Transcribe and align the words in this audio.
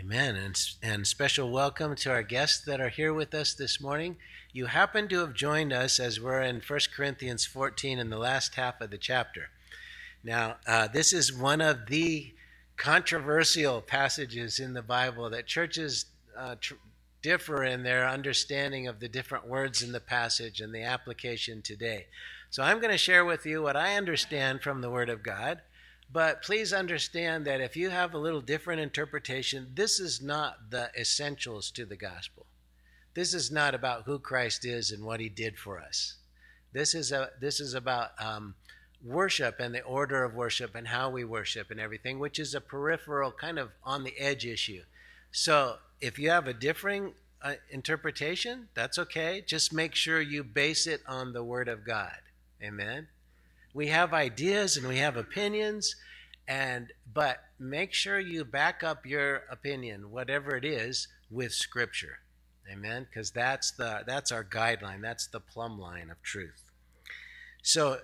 Amen. 0.00 0.34
And, 0.34 0.58
and 0.82 1.06
special 1.06 1.50
welcome 1.50 1.94
to 1.96 2.10
our 2.10 2.22
guests 2.22 2.64
that 2.64 2.80
are 2.80 2.88
here 2.88 3.12
with 3.12 3.34
us 3.34 3.52
this 3.52 3.82
morning. 3.82 4.16
You 4.50 4.64
happen 4.64 5.08
to 5.08 5.18
have 5.18 5.34
joined 5.34 5.74
us 5.74 6.00
as 6.00 6.18
we're 6.18 6.40
in 6.40 6.62
1 6.66 6.80
Corinthians 6.96 7.44
14 7.44 7.98
in 7.98 8.08
the 8.08 8.16
last 8.16 8.54
half 8.54 8.80
of 8.80 8.90
the 8.90 8.96
chapter. 8.96 9.50
Now, 10.24 10.56
uh, 10.66 10.88
this 10.88 11.12
is 11.12 11.36
one 11.36 11.60
of 11.60 11.88
the 11.88 12.32
controversial 12.78 13.82
passages 13.82 14.58
in 14.58 14.72
the 14.72 14.80
Bible 14.80 15.28
that 15.28 15.46
churches 15.46 16.06
uh, 16.34 16.54
tr- 16.58 16.74
differ 17.20 17.62
in 17.62 17.82
their 17.82 18.08
understanding 18.08 18.88
of 18.88 19.00
the 19.00 19.08
different 19.08 19.46
words 19.46 19.82
in 19.82 19.92
the 19.92 20.00
passage 20.00 20.62
and 20.62 20.74
the 20.74 20.82
application 20.82 21.60
today. 21.60 22.06
So 22.48 22.62
I'm 22.62 22.80
going 22.80 22.90
to 22.90 22.96
share 22.96 23.26
with 23.26 23.44
you 23.44 23.60
what 23.60 23.76
I 23.76 23.98
understand 23.98 24.62
from 24.62 24.80
the 24.80 24.90
Word 24.90 25.10
of 25.10 25.22
God. 25.22 25.60
But 26.12 26.42
please 26.42 26.72
understand 26.72 27.44
that 27.44 27.60
if 27.60 27.76
you 27.76 27.90
have 27.90 28.14
a 28.14 28.18
little 28.18 28.40
different 28.40 28.80
interpretation, 28.80 29.70
this 29.74 30.00
is 30.00 30.20
not 30.20 30.70
the 30.70 30.90
essentials 30.98 31.70
to 31.72 31.84
the 31.84 31.96
gospel. 31.96 32.46
This 33.14 33.32
is 33.34 33.50
not 33.50 33.74
about 33.74 34.04
who 34.04 34.18
Christ 34.18 34.64
is 34.64 34.90
and 34.90 35.04
what 35.04 35.20
he 35.20 35.28
did 35.28 35.58
for 35.58 35.78
us. 35.78 36.14
This 36.72 36.94
is, 36.94 37.12
a, 37.12 37.30
this 37.40 37.60
is 37.60 37.74
about 37.74 38.10
um, 38.18 38.54
worship 39.04 39.60
and 39.60 39.74
the 39.74 39.82
order 39.82 40.24
of 40.24 40.34
worship 40.34 40.74
and 40.74 40.88
how 40.88 41.10
we 41.10 41.24
worship 41.24 41.70
and 41.70 41.80
everything, 41.80 42.18
which 42.18 42.38
is 42.38 42.54
a 42.54 42.60
peripheral, 42.60 43.32
kind 43.32 43.58
of 43.58 43.70
on 43.84 44.04
the 44.04 44.18
edge 44.18 44.46
issue. 44.46 44.82
So 45.32 45.76
if 46.00 46.18
you 46.18 46.30
have 46.30 46.46
a 46.46 46.54
differing 46.54 47.14
uh, 47.42 47.54
interpretation, 47.70 48.68
that's 48.74 48.98
okay. 48.98 49.42
Just 49.46 49.72
make 49.72 49.94
sure 49.94 50.20
you 50.20 50.44
base 50.44 50.86
it 50.86 51.02
on 51.06 51.32
the 51.32 51.42
Word 51.42 51.68
of 51.68 51.84
God. 51.84 52.18
Amen. 52.62 53.08
We 53.72 53.88
have 53.88 54.12
ideas 54.12 54.76
and 54.76 54.88
we 54.88 54.98
have 54.98 55.16
opinions, 55.16 55.94
and 56.48 56.92
but 57.12 57.38
make 57.58 57.92
sure 57.92 58.18
you 58.18 58.44
back 58.44 58.82
up 58.82 59.06
your 59.06 59.44
opinion, 59.50 60.10
whatever 60.10 60.56
it 60.56 60.64
is, 60.64 61.08
with 61.30 61.52
Scripture. 61.52 62.18
Amen. 62.70 63.06
Because 63.08 63.30
that's 63.30 63.70
the 63.72 64.02
that's 64.06 64.32
our 64.32 64.44
guideline. 64.44 65.00
That's 65.02 65.26
the 65.26 65.40
plumb 65.40 65.78
line 65.78 66.10
of 66.10 66.22
truth. 66.22 66.70
So 67.62 67.98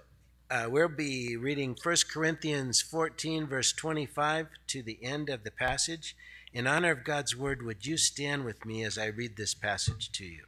uh, 0.51 0.67
we'll 0.69 0.89
be 0.89 1.37
reading 1.37 1.77
1 1.81 1.97
Corinthians 2.13 2.83
14, 2.83 3.47
verse 3.47 3.73
25 3.73 4.49
to 4.69 4.83
the 4.83 4.99
end 5.03 5.29
of 5.29 5.45
the 5.45 5.51
passage. 5.51 6.17
In 6.53 6.67
honor 6.67 6.93
of 6.93 7.05
God's 7.05 7.37
word, 7.37 7.63
would 7.63 7.85
you 7.85 7.97
stand 7.97 8.45
with 8.45 8.65
me 8.65 8.85
as 8.85 8.97
I 8.97 9.07
read 9.07 9.37
this 9.37 9.55
passage 9.55 10.11
to 10.13 10.25
you? 10.25 10.45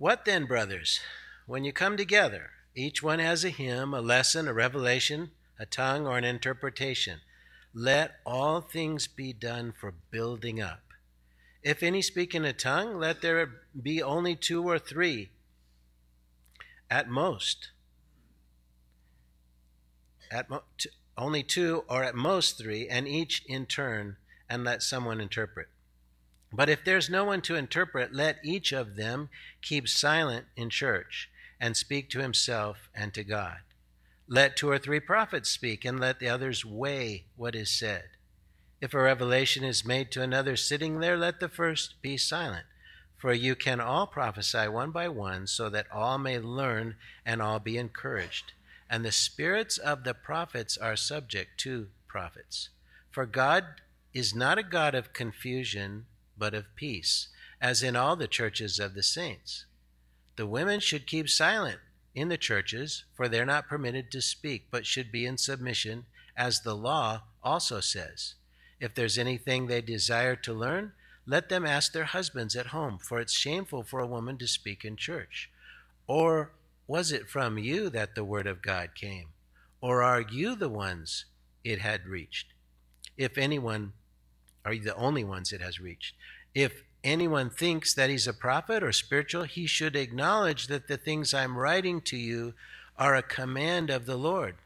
What 0.00 0.24
then, 0.24 0.46
brothers? 0.46 0.98
When 1.44 1.62
you 1.62 1.74
come 1.74 1.98
together, 1.98 2.52
each 2.74 3.02
one 3.02 3.18
has 3.18 3.44
a 3.44 3.50
hymn, 3.50 3.92
a 3.92 4.00
lesson, 4.00 4.48
a 4.48 4.54
revelation, 4.54 5.32
a 5.58 5.66
tongue, 5.66 6.06
or 6.06 6.16
an 6.16 6.24
interpretation. 6.24 7.20
Let 7.74 8.12
all 8.24 8.62
things 8.62 9.06
be 9.06 9.34
done 9.34 9.74
for 9.78 9.92
building 10.10 10.58
up. 10.58 10.80
If 11.62 11.82
any 11.82 12.00
speak 12.00 12.34
in 12.34 12.46
a 12.46 12.54
tongue, 12.54 12.98
let 12.98 13.20
there 13.20 13.46
be 13.78 14.02
only 14.02 14.36
two 14.36 14.66
or 14.66 14.78
three 14.78 15.28
at 16.90 17.10
most. 17.10 17.68
At 20.30 20.48
mo- 20.48 20.62
t- 20.78 20.88
only 21.18 21.42
two 21.42 21.84
or 21.90 22.02
at 22.04 22.14
most 22.14 22.56
three, 22.56 22.88
and 22.88 23.06
each 23.06 23.42
in 23.46 23.66
turn, 23.66 24.16
and 24.48 24.64
let 24.64 24.82
someone 24.82 25.20
interpret. 25.20 25.68
But 26.52 26.68
if 26.68 26.84
there's 26.84 27.08
no 27.08 27.24
one 27.24 27.42
to 27.42 27.54
interpret, 27.54 28.12
let 28.12 28.38
each 28.42 28.72
of 28.72 28.96
them 28.96 29.28
keep 29.62 29.88
silent 29.88 30.46
in 30.56 30.70
church 30.70 31.30
and 31.60 31.76
speak 31.76 32.10
to 32.10 32.20
himself 32.20 32.88
and 32.94 33.14
to 33.14 33.22
God. 33.22 33.58
Let 34.26 34.56
two 34.56 34.70
or 34.70 34.78
three 34.78 35.00
prophets 35.00 35.50
speak, 35.50 35.84
and 35.84 35.98
let 36.00 36.20
the 36.20 36.28
others 36.28 36.64
weigh 36.64 37.24
what 37.36 37.54
is 37.54 37.70
said. 37.70 38.04
If 38.80 38.94
a 38.94 39.00
revelation 39.00 39.64
is 39.64 39.84
made 39.84 40.10
to 40.12 40.22
another 40.22 40.56
sitting 40.56 41.00
there, 41.00 41.16
let 41.16 41.40
the 41.40 41.48
first 41.48 42.00
be 42.00 42.16
silent. 42.16 42.64
For 43.18 43.32
you 43.32 43.54
can 43.54 43.80
all 43.80 44.06
prophesy 44.06 44.68
one 44.68 44.92
by 44.92 45.08
one, 45.08 45.46
so 45.46 45.68
that 45.68 45.90
all 45.92 46.16
may 46.16 46.38
learn 46.38 46.96
and 47.26 47.42
all 47.42 47.58
be 47.58 47.76
encouraged. 47.76 48.52
And 48.88 49.04
the 49.04 49.12
spirits 49.12 49.76
of 49.76 50.04
the 50.04 50.14
prophets 50.14 50.78
are 50.78 50.96
subject 50.96 51.60
to 51.60 51.88
prophets. 52.08 52.70
For 53.10 53.26
God 53.26 53.64
is 54.14 54.34
not 54.34 54.58
a 54.58 54.62
God 54.62 54.94
of 54.94 55.12
confusion 55.12 56.06
but 56.40 56.54
of 56.54 56.74
peace, 56.74 57.28
as 57.60 57.84
in 57.84 57.94
all 57.94 58.16
the 58.16 58.26
churches 58.26 58.80
of 58.80 58.94
the 58.94 59.02
saints. 59.04 59.66
The 60.36 60.46
women 60.46 60.80
should 60.80 61.06
keep 61.06 61.28
silent 61.28 61.78
in 62.14 62.28
the 62.28 62.38
churches, 62.38 63.04
for 63.14 63.28
they're 63.28 63.46
not 63.46 63.68
permitted 63.68 64.10
to 64.10 64.22
speak, 64.22 64.68
but 64.70 64.86
should 64.86 65.12
be 65.12 65.26
in 65.26 65.38
submission, 65.38 66.06
as 66.36 66.62
the 66.62 66.74
law 66.74 67.22
also 67.44 67.80
says. 67.80 68.34
If 68.80 68.94
there's 68.94 69.18
anything 69.18 69.66
they 69.66 69.82
desire 69.82 70.34
to 70.36 70.54
learn, 70.54 70.92
let 71.26 71.50
them 71.50 71.66
ask 71.66 71.92
their 71.92 72.04
husbands 72.04 72.56
at 72.56 72.68
home, 72.68 72.98
for 72.98 73.20
it's 73.20 73.34
shameful 73.34 73.84
for 73.84 74.00
a 74.00 74.06
woman 74.06 74.38
to 74.38 74.48
speak 74.48 74.84
in 74.84 74.96
church. 74.96 75.50
Or 76.06 76.52
was 76.86 77.12
it 77.12 77.28
from 77.28 77.58
you 77.58 77.90
that 77.90 78.14
the 78.14 78.24
word 78.24 78.46
of 78.46 78.62
God 78.62 78.94
came? 78.94 79.28
Or 79.80 80.02
are 80.02 80.22
you 80.22 80.56
the 80.56 80.68
ones 80.68 81.26
it 81.62 81.80
had 81.80 82.06
reached? 82.06 82.48
If 83.16 83.38
anyone 83.38 83.92
are 84.64 84.76
the 84.76 84.94
only 84.94 85.24
ones 85.24 85.52
it 85.52 85.60
has 85.60 85.80
reached. 85.80 86.14
If 86.54 86.82
anyone 87.02 87.50
thinks 87.50 87.94
that 87.94 88.10
he's 88.10 88.26
a 88.26 88.32
prophet 88.32 88.82
or 88.82 88.92
spiritual, 88.92 89.44
he 89.44 89.66
should 89.66 89.96
acknowledge 89.96 90.66
that 90.66 90.88
the 90.88 90.96
things 90.96 91.32
I'm 91.32 91.56
writing 91.56 92.00
to 92.02 92.16
you 92.16 92.54
are 92.98 93.14
a 93.14 93.22
command 93.22 93.90
of 93.90 94.06
the 94.06 94.16
Lord. 94.16 94.56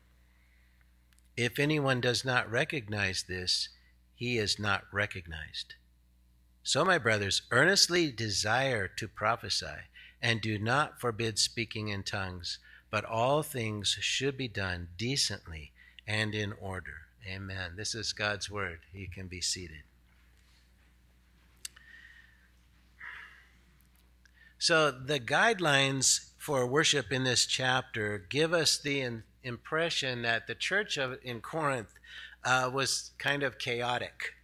If 1.37 1.59
anyone 1.59 2.01
does 2.01 2.25
not 2.25 2.51
recognize 2.51 3.25
this, 3.29 3.69
he 4.15 4.39
is 4.39 4.59
not 4.59 4.85
recognized. 4.93 5.75
So, 6.63 6.85
my 6.85 6.99
brothers, 6.99 7.43
earnestly 7.51 8.11
desire 8.11 8.89
to 8.89 9.09
prophesy, 9.09 9.89
and 10.23 10.41
do 10.41 10.59
not 10.59 11.01
forbid 11.01 11.39
speaking 11.39 11.89
in 11.89 12.03
tongues, 12.03 12.59
but 12.91 13.05
all 13.05 13.43
things 13.43 13.99
should 14.01 14.39
be 14.39 14.49
done 14.49 14.89
decently 14.97 15.73
and 16.07 16.35
in 16.35 16.53
order. 16.55 17.04
Amen. 17.27 17.73
This 17.77 17.95
is 17.95 18.13
God's 18.13 18.51
word. 18.51 18.81
You 18.93 19.09
can 19.09 19.29
be 19.29 19.41
seated. 19.41 19.83
So, 24.59 24.91
the 24.91 25.21
guidelines 25.21 26.31
for 26.39 26.67
worship 26.67 27.13
in 27.13 27.25
this 27.25 27.47
chapter 27.47 28.19
give 28.29 28.53
us 28.53 28.79
the 28.79 29.23
impression 29.43 30.23
that 30.23 30.47
the 30.47 30.55
church 30.55 30.97
of, 30.99 31.19
in 31.23 31.41
Corinth 31.41 31.89
uh, 32.45 32.71
was 32.73 33.13
kind 33.19 33.43
of 33.43 33.59
chaotic. 33.59 34.35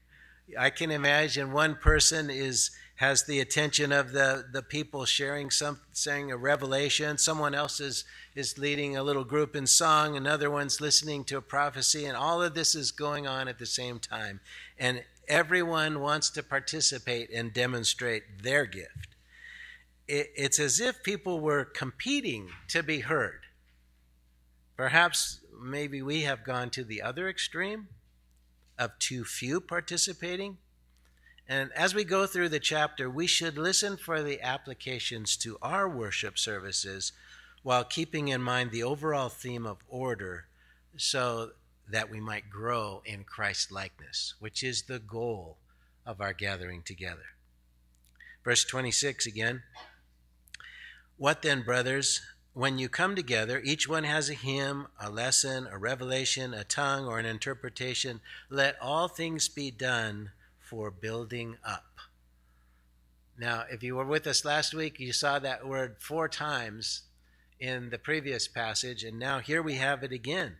I 0.58 0.70
can 0.70 0.90
imagine 0.90 1.52
one 1.52 1.74
person 1.74 2.30
is 2.30 2.70
has 3.00 3.24
the 3.24 3.40
attention 3.40 3.92
of 3.92 4.12
the, 4.12 4.44
the 4.52 4.62
people 4.62 5.06
sharing 5.06 5.50
some 5.50 5.80
saying 5.90 6.30
a 6.30 6.36
revelation. 6.36 7.16
Someone 7.16 7.54
else 7.54 7.80
is, 7.80 8.04
is 8.34 8.58
leading 8.58 8.94
a 8.94 9.02
little 9.02 9.24
group 9.24 9.56
in 9.56 9.66
song, 9.66 10.18
another 10.18 10.50
one's 10.50 10.82
listening 10.82 11.24
to 11.24 11.38
a 11.38 11.40
prophecy, 11.40 12.04
and 12.04 12.14
all 12.14 12.42
of 12.42 12.52
this 12.52 12.74
is 12.74 12.92
going 12.92 13.26
on 13.26 13.48
at 13.48 13.58
the 13.58 13.64
same 13.64 14.00
time. 14.00 14.38
And 14.78 15.02
everyone 15.26 16.00
wants 16.00 16.28
to 16.28 16.42
participate 16.42 17.30
and 17.30 17.54
demonstrate 17.54 18.42
their 18.42 18.66
gift. 18.66 19.16
It, 20.06 20.30
it's 20.36 20.60
as 20.60 20.78
if 20.78 21.02
people 21.02 21.40
were 21.40 21.64
competing 21.64 22.50
to 22.68 22.82
be 22.82 23.00
heard. 23.00 23.40
Perhaps 24.76 25.40
maybe 25.58 26.02
we 26.02 26.20
have 26.24 26.44
gone 26.44 26.68
to 26.68 26.84
the 26.84 27.00
other 27.00 27.30
extreme 27.30 27.88
of 28.78 28.98
too 28.98 29.24
few 29.24 29.58
participating 29.58 30.58
and 31.50 31.72
as 31.72 31.96
we 31.96 32.04
go 32.04 32.26
through 32.26 32.50
the 32.50 32.60
chapter, 32.60 33.10
we 33.10 33.26
should 33.26 33.58
listen 33.58 33.96
for 33.96 34.22
the 34.22 34.40
applications 34.40 35.36
to 35.38 35.58
our 35.60 35.88
worship 35.88 36.38
services 36.38 37.10
while 37.64 37.82
keeping 37.82 38.28
in 38.28 38.40
mind 38.40 38.70
the 38.70 38.84
overall 38.84 39.28
theme 39.28 39.66
of 39.66 39.78
order 39.88 40.44
so 40.96 41.50
that 41.90 42.08
we 42.08 42.20
might 42.20 42.50
grow 42.50 43.02
in 43.04 43.24
Christ 43.24 43.72
likeness, 43.72 44.34
which 44.38 44.62
is 44.62 44.82
the 44.82 45.00
goal 45.00 45.56
of 46.06 46.20
our 46.20 46.32
gathering 46.32 46.82
together. 46.82 47.34
Verse 48.44 48.64
26 48.64 49.26
again. 49.26 49.64
What 51.16 51.42
then, 51.42 51.62
brothers? 51.62 52.20
When 52.52 52.78
you 52.78 52.88
come 52.88 53.16
together, 53.16 53.60
each 53.64 53.88
one 53.88 54.04
has 54.04 54.30
a 54.30 54.34
hymn, 54.34 54.86
a 55.00 55.10
lesson, 55.10 55.66
a 55.68 55.78
revelation, 55.78 56.54
a 56.54 56.62
tongue, 56.62 57.06
or 57.06 57.18
an 57.18 57.26
interpretation. 57.26 58.20
Let 58.48 58.76
all 58.80 59.08
things 59.08 59.48
be 59.48 59.72
done 59.72 60.30
for 60.70 60.90
building 60.90 61.56
up. 61.64 61.84
Now, 63.36 63.64
if 63.70 63.82
you 63.82 63.96
were 63.96 64.04
with 64.04 64.26
us 64.26 64.44
last 64.44 64.72
week, 64.72 65.00
you 65.00 65.12
saw 65.12 65.38
that 65.40 65.66
word 65.66 65.96
four 65.98 66.28
times 66.28 67.02
in 67.58 67.90
the 67.90 67.98
previous 67.98 68.48
passage, 68.48 69.02
and 69.02 69.18
now 69.18 69.40
here 69.40 69.60
we 69.60 69.74
have 69.74 70.02
it 70.02 70.12
again. 70.12 70.56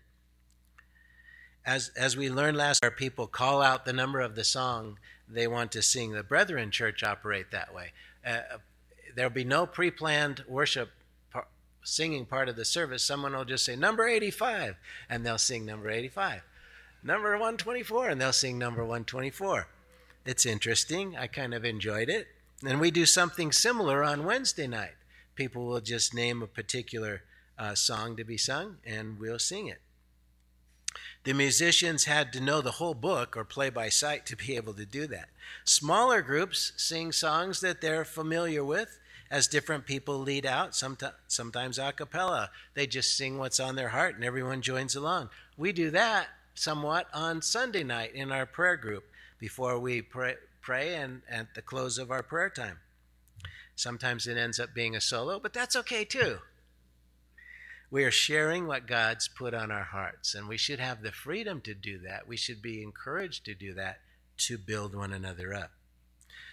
As, 1.64 1.90
as 1.96 2.16
we 2.16 2.28
learned 2.28 2.56
last, 2.56 2.82
our 2.84 2.90
people 2.90 3.26
call 3.26 3.62
out 3.62 3.84
the 3.84 3.92
number 3.92 4.20
of 4.20 4.34
the 4.34 4.44
song 4.44 4.98
they 5.28 5.46
want 5.46 5.72
to 5.72 5.82
sing. 5.82 6.12
The 6.12 6.22
Brethren 6.22 6.70
Church 6.70 7.02
operate 7.02 7.50
that 7.52 7.72
way. 7.72 7.92
Uh, 8.26 8.40
there'll 9.14 9.30
be 9.30 9.44
no 9.44 9.66
pre 9.66 9.90
planned 9.90 10.44
worship 10.48 10.90
singing 11.82 12.26
part 12.26 12.48
of 12.48 12.56
the 12.56 12.64
service, 12.64 13.02
someone 13.02 13.34
will 13.34 13.44
just 13.44 13.64
say, 13.64 13.76
number 13.76 14.06
85, 14.06 14.76
and 15.08 15.24
they'll 15.24 15.38
sing 15.38 15.64
number 15.64 15.90
85. 15.90 16.42
Number 17.02 17.32
124, 17.32 18.10
and 18.10 18.20
they'll 18.20 18.32
sing 18.32 18.58
number 18.58 18.82
124. 18.82 19.66
It's 20.24 20.44
interesting. 20.44 21.16
I 21.16 21.26
kind 21.26 21.54
of 21.54 21.64
enjoyed 21.64 22.08
it. 22.08 22.28
And 22.64 22.80
we 22.80 22.90
do 22.90 23.06
something 23.06 23.52
similar 23.52 24.04
on 24.04 24.24
Wednesday 24.24 24.66
night. 24.66 24.94
People 25.34 25.64
will 25.66 25.80
just 25.80 26.12
name 26.12 26.42
a 26.42 26.46
particular 26.46 27.22
uh, 27.58 27.74
song 27.74 28.16
to 28.16 28.24
be 28.24 28.36
sung, 28.36 28.76
and 28.84 29.18
we'll 29.18 29.38
sing 29.38 29.66
it. 29.66 29.80
The 31.24 31.32
musicians 31.32 32.04
had 32.04 32.32
to 32.32 32.40
know 32.40 32.60
the 32.60 32.72
whole 32.72 32.94
book 32.94 33.36
or 33.36 33.44
play 33.44 33.70
by 33.70 33.88
sight 33.88 34.26
to 34.26 34.36
be 34.36 34.56
able 34.56 34.74
to 34.74 34.86
do 34.86 35.06
that. 35.06 35.28
Smaller 35.64 36.22
groups 36.22 36.72
sing 36.76 37.12
songs 37.12 37.60
that 37.60 37.80
they're 37.80 38.04
familiar 38.04 38.64
with 38.64 38.98
as 39.30 39.46
different 39.46 39.86
people 39.86 40.18
lead 40.18 40.44
out, 40.44 40.74
sometimes, 40.74 41.14
sometimes 41.28 41.78
a 41.78 41.92
cappella. 41.92 42.50
They 42.74 42.86
just 42.86 43.16
sing 43.16 43.38
what's 43.38 43.60
on 43.60 43.76
their 43.76 43.90
heart 43.90 44.16
and 44.16 44.24
everyone 44.24 44.62
joins 44.62 44.96
along. 44.96 45.30
We 45.56 45.72
do 45.72 45.90
that 45.90 46.28
somewhat 46.54 47.06
on 47.14 47.42
Sunday 47.42 47.84
night 47.84 48.14
in 48.14 48.32
our 48.32 48.46
prayer 48.46 48.76
group 48.76 49.04
before 49.40 49.80
we 49.80 50.02
pray, 50.02 50.36
pray 50.60 50.94
and 50.94 51.22
at 51.28 51.54
the 51.54 51.62
close 51.62 51.98
of 51.98 52.10
our 52.10 52.22
prayer 52.22 52.50
time. 52.50 52.78
Sometimes 53.74 54.26
it 54.26 54.36
ends 54.36 54.60
up 54.60 54.74
being 54.74 54.94
a 54.94 55.00
solo, 55.00 55.40
but 55.40 55.54
that's 55.54 55.74
okay 55.74 56.04
too. 56.04 56.38
We 57.90 58.04
are 58.04 58.10
sharing 58.10 58.66
what 58.66 58.86
God's 58.86 59.26
put 59.26 59.54
on 59.54 59.72
our 59.72 59.82
hearts, 59.82 60.34
and 60.34 60.46
we 60.46 60.58
should 60.58 60.78
have 60.78 61.02
the 61.02 61.10
freedom 61.10 61.60
to 61.62 61.74
do 61.74 61.98
that. 62.00 62.28
We 62.28 62.36
should 62.36 62.62
be 62.62 62.82
encouraged 62.82 63.44
to 63.46 63.54
do 63.54 63.74
that 63.74 64.00
to 64.38 64.58
build 64.58 64.94
one 64.94 65.12
another 65.12 65.52
up. 65.52 65.72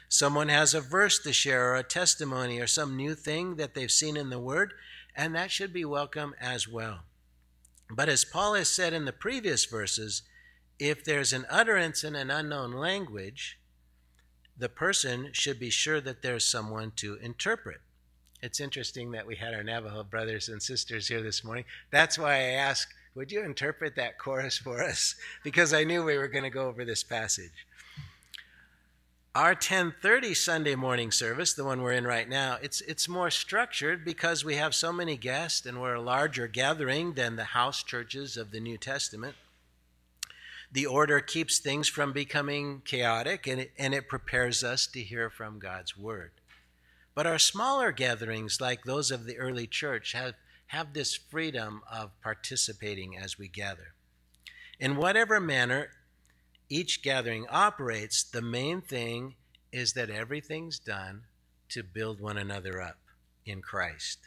Someone 0.10 0.48
has 0.48 0.74
a 0.74 0.82
verse 0.82 1.20
to 1.20 1.34
share, 1.34 1.74
or 1.74 1.76
a 1.76 1.84
testimony, 1.84 2.60
or 2.60 2.66
some 2.66 2.96
new 2.96 3.14
thing 3.14 3.58
that 3.58 3.76
they've 3.76 3.92
seen 3.92 4.16
in 4.16 4.30
the 4.30 4.40
Word, 4.40 4.74
and 5.16 5.36
that 5.36 5.52
should 5.52 5.74
be 5.74 5.86
welcome 5.86 6.34
as 6.40 6.68
well. 6.68 7.02
But 7.90 8.10
as 8.10 8.26
Paul 8.26 8.54
has 8.56 8.70
said 8.70 8.94
in 8.94 9.06
the 9.06 9.14
previous 9.14 9.66
verses, 9.66 10.24
if 10.80 11.04
there's 11.04 11.34
an 11.34 11.46
utterance 11.50 12.04
in 12.04 12.16
an 12.16 12.30
unknown 12.30 12.72
language, 12.72 13.60
the 14.58 14.70
person 14.70 15.30
should 15.34 15.60
be 15.60 15.70
sure 15.70 16.02
that 16.02 16.22
there's 16.22 16.44
someone 16.44 16.92
to 16.98 17.16
interpret. 17.16 17.82
It's 18.42 18.60
interesting 18.60 19.12
that 19.12 19.26
we 19.26 19.36
had 19.36 19.54
our 19.54 19.64
Navajo 19.64 20.04
brothers 20.04 20.48
and 20.50 20.62
sisters 20.62 21.08
here 21.08 21.22
this 21.22 21.44
morning. 21.44 21.66
That's 21.92 22.20
why 22.20 22.34
I 22.36 22.52
asked, 22.54 22.94
would 23.16 23.32
you 23.32 23.42
interpret 23.42 23.96
that 23.96 24.20
chorus 24.20 24.58
for 24.58 24.84
us? 24.84 25.16
Because 25.44 25.74
I 25.74 25.84
knew 25.84 26.04
we 26.04 26.18
were 26.18 26.28
going 26.28 26.44
to 26.44 26.50
go 26.50 26.68
over 26.68 26.86
this 26.86 27.04
passage. 27.04 27.66
Our 29.34 29.54
10:30 29.54 30.36
Sunday 30.36 30.76
morning 30.76 31.12
service, 31.12 31.54
the 31.54 31.64
one 31.64 31.82
we're 31.82 31.92
in 31.92 32.08
right 32.08 32.28
now, 32.28 32.58
it's 32.62 32.82
it's 32.82 33.08
more 33.08 33.30
structured 33.30 34.04
because 34.04 34.44
we 34.44 34.56
have 34.56 34.74
so 34.74 34.92
many 34.92 35.16
guests 35.16 35.66
and 35.66 35.80
we're 35.80 35.94
a 35.94 36.02
larger 36.02 36.48
gathering 36.48 37.14
than 37.14 37.36
the 37.36 37.44
house 37.44 37.84
churches 37.84 38.36
of 38.36 38.50
the 38.50 38.60
New 38.60 38.80
Testament. 38.80 39.36
The 40.72 40.86
order 40.86 41.20
keeps 41.20 41.60
things 41.60 41.88
from 41.88 42.12
becoming 42.12 42.82
chaotic 42.84 43.48
and 43.48 43.62
it, 43.62 43.72
and 43.78 43.94
it 43.94 44.10
prepares 44.10 44.64
us 44.64 44.86
to 44.88 45.02
hear 45.02 45.30
from 45.30 45.60
God's 45.60 45.98
word. 45.98 46.32
But 47.16 47.26
our 47.26 47.40
smaller 47.40 47.92
gatherings, 47.92 48.62
like 48.62 48.84
those 48.84 49.10
of 49.10 49.26
the 49.26 49.38
early 49.38 49.66
church, 49.66 50.12
have, 50.14 50.34
have 50.68 50.94
this 50.94 51.16
freedom 51.16 51.82
of 51.92 52.12
participating 52.22 53.18
as 53.18 53.40
we 53.40 53.48
gather. 53.48 53.94
In 54.80 54.98
whatever 54.98 55.40
manner 55.40 55.90
each 56.70 57.02
gathering 57.02 57.48
operates, 57.50 58.24
the 58.24 58.42
main 58.42 58.82
thing 58.82 59.36
is 59.72 59.94
that 59.94 60.10
everything's 60.10 60.80
done 60.80 61.24
to 61.70 61.82
build 61.82 62.20
one 62.20 62.38
another 62.38 62.82
up 62.82 62.98
in 63.46 63.62
Christ. 63.62 64.20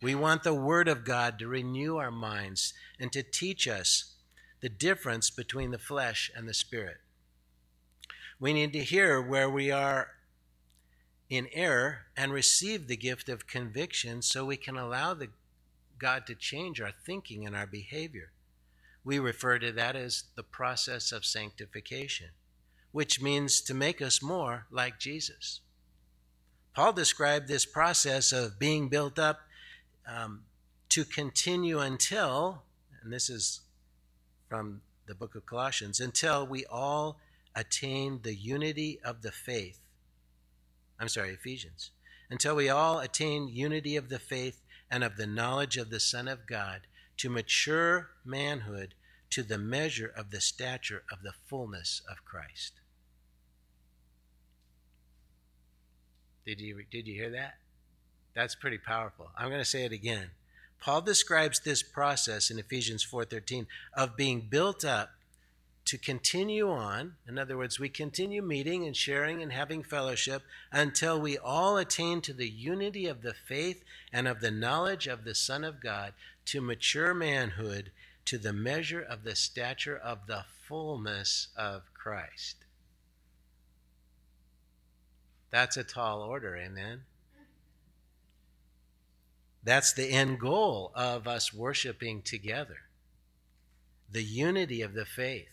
We 0.00 0.14
want 0.14 0.42
the 0.42 0.54
Word 0.54 0.88
of 0.88 1.04
God 1.04 1.38
to 1.38 1.48
renew 1.48 1.96
our 1.96 2.10
minds 2.10 2.74
and 2.98 3.12
to 3.12 3.22
teach 3.22 3.66
us 3.66 4.13
the 4.64 4.70
difference 4.70 5.28
between 5.28 5.72
the 5.72 5.78
flesh 5.78 6.30
and 6.34 6.48
the 6.48 6.54
spirit. 6.54 6.96
We 8.40 8.54
need 8.54 8.72
to 8.72 8.78
hear 8.78 9.20
where 9.20 9.50
we 9.50 9.70
are 9.70 10.12
in 11.28 11.48
error 11.52 12.06
and 12.16 12.32
receive 12.32 12.88
the 12.88 12.96
gift 12.96 13.28
of 13.28 13.46
conviction 13.46 14.22
so 14.22 14.46
we 14.46 14.56
can 14.56 14.78
allow 14.78 15.12
the 15.12 15.28
God 15.98 16.26
to 16.28 16.34
change 16.34 16.80
our 16.80 16.92
thinking 17.04 17.44
and 17.44 17.54
our 17.54 17.66
behavior. 17.66 18.32
We 19.04 19.18
refer 19.18 19.58
to 19.58 19.70
that 19.72 19.96
as 19.96 20.24
the 20.34 20.42
process 20.42 21.12
of 21.12 21.26
sanctification, 21.26 22.28
which 22.90 23.20
means 23.20 23.60
to 23.60 23.74
make 23.74 24.00
us 24.00 24.22
more 24.22 24.64
like 24.70 24.98
Jesus. 24.98 25.60
Paul 26.74 26.94
described 26.94 27.48
this 27.48 27.66
process 27.66 28.32
of 28.32 28.58
being 28.58 28.88
built 28.88 29.18
up 29.18 29.40
um, 30.10 30.44
to 30.88 31.04
continue 31.04 31.80
until, 31.80 32.62
and 33.02 33.12
this 33.12 33.28
is 33.28 33.60
from 34.54 34.82
the 35.06 35.14
book 35.14 35.34
of 35.34 35.44
Colossians, 35.44 35.98
until 35.98 36.46
we 36.46 36.64
all 36.66 37.18
attain 37.56 38.20
the 38.22 38.34
unity 38.34 39.00
of 39.04 39.22
the 39.22 39.32
faith 39.32 39.80
I'm 40.98 41.08
sorry, 41.08 41.30
Ephesians, 41.30 41.90
until 42.30 42.54
we 42.54 42.68
all 42.68 43.00
attain 43.00 43.48
unity 43.48 43.96
of 43.96 44.08
the 44.08 44.18
faith 44.18 44.62
and 44.90 45.02
of 45.02 45.16
the 45.16 45.26
knowledge 45.26 45.76
of 45.76 45.90
the 45.90 46.00
Son 46.00 46.28
of 46.28 46.46
God, 46.46 46.82
to 47.16 47.28
mature 47.28 48.10
manhood, 48.24 48.94
to 49.30 49.42
the 49.42 49.58
measure 49.58 50.12
of 50.16 50.30
the 50.30 50.40
stature 50.40 51.02
of 51.10 51.22
the 51.22 51.32
fullness 51.46 52.00
of 52.08 52.24
Christ. 52.24 52.74
Did 56.46 56.60
you, 56.60 56.84
did 56.90 57.06
you 57.06 57.14
hear 57.14 57.30
that? 57.30 57.54
That's 58.34 58.54
pretty 58.54 58.78
powerful. 58.78 59.30
I'm 59.36 59.48
going 59.48 59.60
to 59.60 59.64
say 59.64 59.84
it 59.84 59.92
again. 59.92 60.30
Paul 60.84 61.00
describes 61.00 61.60
this 61.60 61.82
process 61.82 62.50
in 62.50 62.58
Ephesians 62.58 63.02
4:13 63.02 63.66
of 63.94 64.16
being 64.16 64.42
built 64.42 64.84
up 64.84 65.14
to 65.86 65.96
continue 65.96 66.70
on. 66.70 67.16
In 67.26 67.38
other 67.38 67.56
words, 67.56 67.78
we 67.78 67.88
continue 67.88 68.42
meeting 68.42 68.84
and 68.84 68.94
sharing 68.94 69.42
and 69.42 69.50
having 69.50 69.82
fellowship 69.82 70.42
until 70.70 71.18
we 71.18 71.38
all 71.38 71.78
attain 71.78 72.20
to 72.20 72.34
the 72.34 72.50
unity 72.50 73.06
of 73.06 73.22
the 73.22 73.32
faith 73.32 73.82
and 74.12 74.28
of 74.28 74.40
the 74.40 74.50
knowledge 74.50 75.06
of 75.06 75.24
the 75.24 75.34
Son 75.34 75.64
of 75.64 75.80
God, 75.80 76.12
to 76.46 76.60
mature 76.60 77.14
manhood, 77.14 77.90
to 78.26 78.36
the 78.36 78.52
measure 78.52 79.00
of 79.00 79.24
the 79.24 79.36
stature 79.36 79.96
of 79.96 80.26
the 80.26 80.44
fullness 80.68 81.48
of 81.56 81.94
Christ. 81.94 82.56
That's 85.48 85.78
a 85.78 85.84
tall 85.84 86.20
order, 86.20 86.54
amen? 86.54 87.06
That's 89.64 89.94
the 89.94 90.10
end 90.10 90.38
goal 90.38 90.92
of 90.94 91.26
us 91.26 91.52
worshiping 91.52 92.22
together 92.22 92.78
the 94.10 94.22
unity 94.22 94.82
of 94.82 94.94
the 94.94 95.06
faith 95.06 95.48